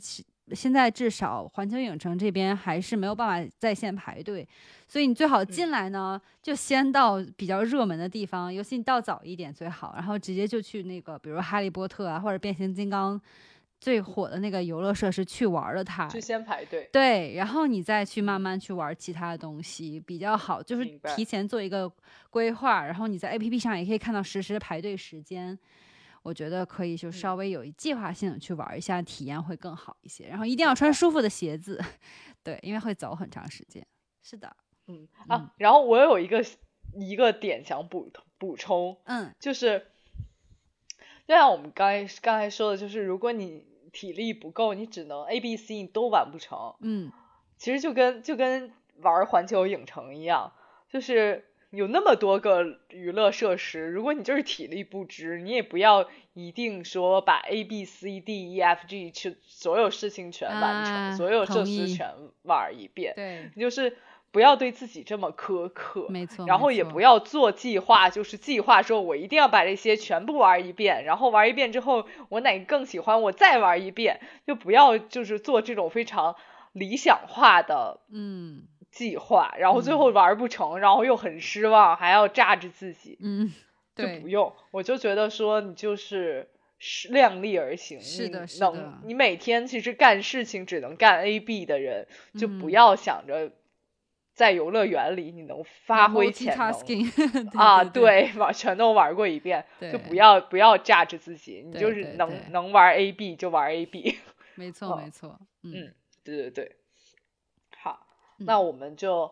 [0.52, 4.48] 现在至少环球影城这边还是没有办法在线排队，
[4.88, 13.20] 所以你最好进来呢，就先到比较热门的地方，尤其你到早一点最好，然后直接就去那个，比如哈利波特啊，或者变形金刚。
[13.84, 20.86] 最火的那个游乐设施去玩了，它就先排队，对，然后你再去慢慢去玩其他的东西比较好，就是
[21.18, 21.26] 提。
[21.26, 21.92] 前做一个
[22.30, 25.58] 规划，然后你在 A P P 上也可以看到实时的排队时间，
[26.22, 30.28] 我觉得可以就稍微有计划性的去玩一下，体验会更好一些。
[30.28, 31.82] 然后一定要穿舒服的鞋子，
[32.44, 33.86] 对，因为会走很长时间。
[34.22, 34.56] 是的，
[34.88, 36.46] 嗯啊，然后我有一个
[36.94, 39.88] 一个点想补补充，嗯，就是
[41.26, 46.76] 就像我们刚才刚才说的，就是如果你体力不够，你只能 A、B、C 你都完不成。
[46.82, 47.10] 嗯，
[47.58, 50.52] 其实就跟就跟玩环球影城一样，
[50.90, 63.14] 就是有那么多个娱乐设施，如果你就是体力不支，你也不要一定说把 A、B、C、D、E、F、G 去所有事情全完成，所有设施全玩一遍。
[63.16, 63.96] 对，就是。
[64.34, 66.46] 不要对自己这么苛刻，没错。
[66.48, 74.20] 然后也不要做计划，就是计划说我一定要把这些全部玩一遍，然后玩一遍之后我哪个更喜欢，我再玩一遍。
[74.48, 76.36] 就不要就是做这种非常
[76.72, 83.20] 理想化的嗯计划，然后最后玩不成，然后又很失望，还要榨着自己。
[83.22, 83.54] 嗯，
[83.96, 84.52] 就不用。
[84.72, 88.02] 我就觉得说你就是是量力而行。
[88.02, 89.00] 是的，是的。
[89.06, 93.52] 你每天其实干事情只能干 A、B 的人，就不要想着
[94.34, 97.84] 在游乐园里你能发挥潜能 啊！
[97.84, 104.18] 对，玩全都玩过一遍，就不要不要榨着自己，你就是能能玩 A、B 就玩 A、B。
[104.56, 105.40] 没错，没错。
[105.64, 106.76] 嗯，对对对。
[107.78, 108.08] 好，
[108.40, 109.32] 那我们就。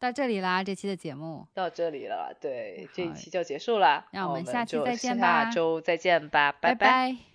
[0.00, 7.27] 到这里啦，这期的节目到这里了，对，这一期就结束了，那我们下期再见吧，下周再见吧，拜拜。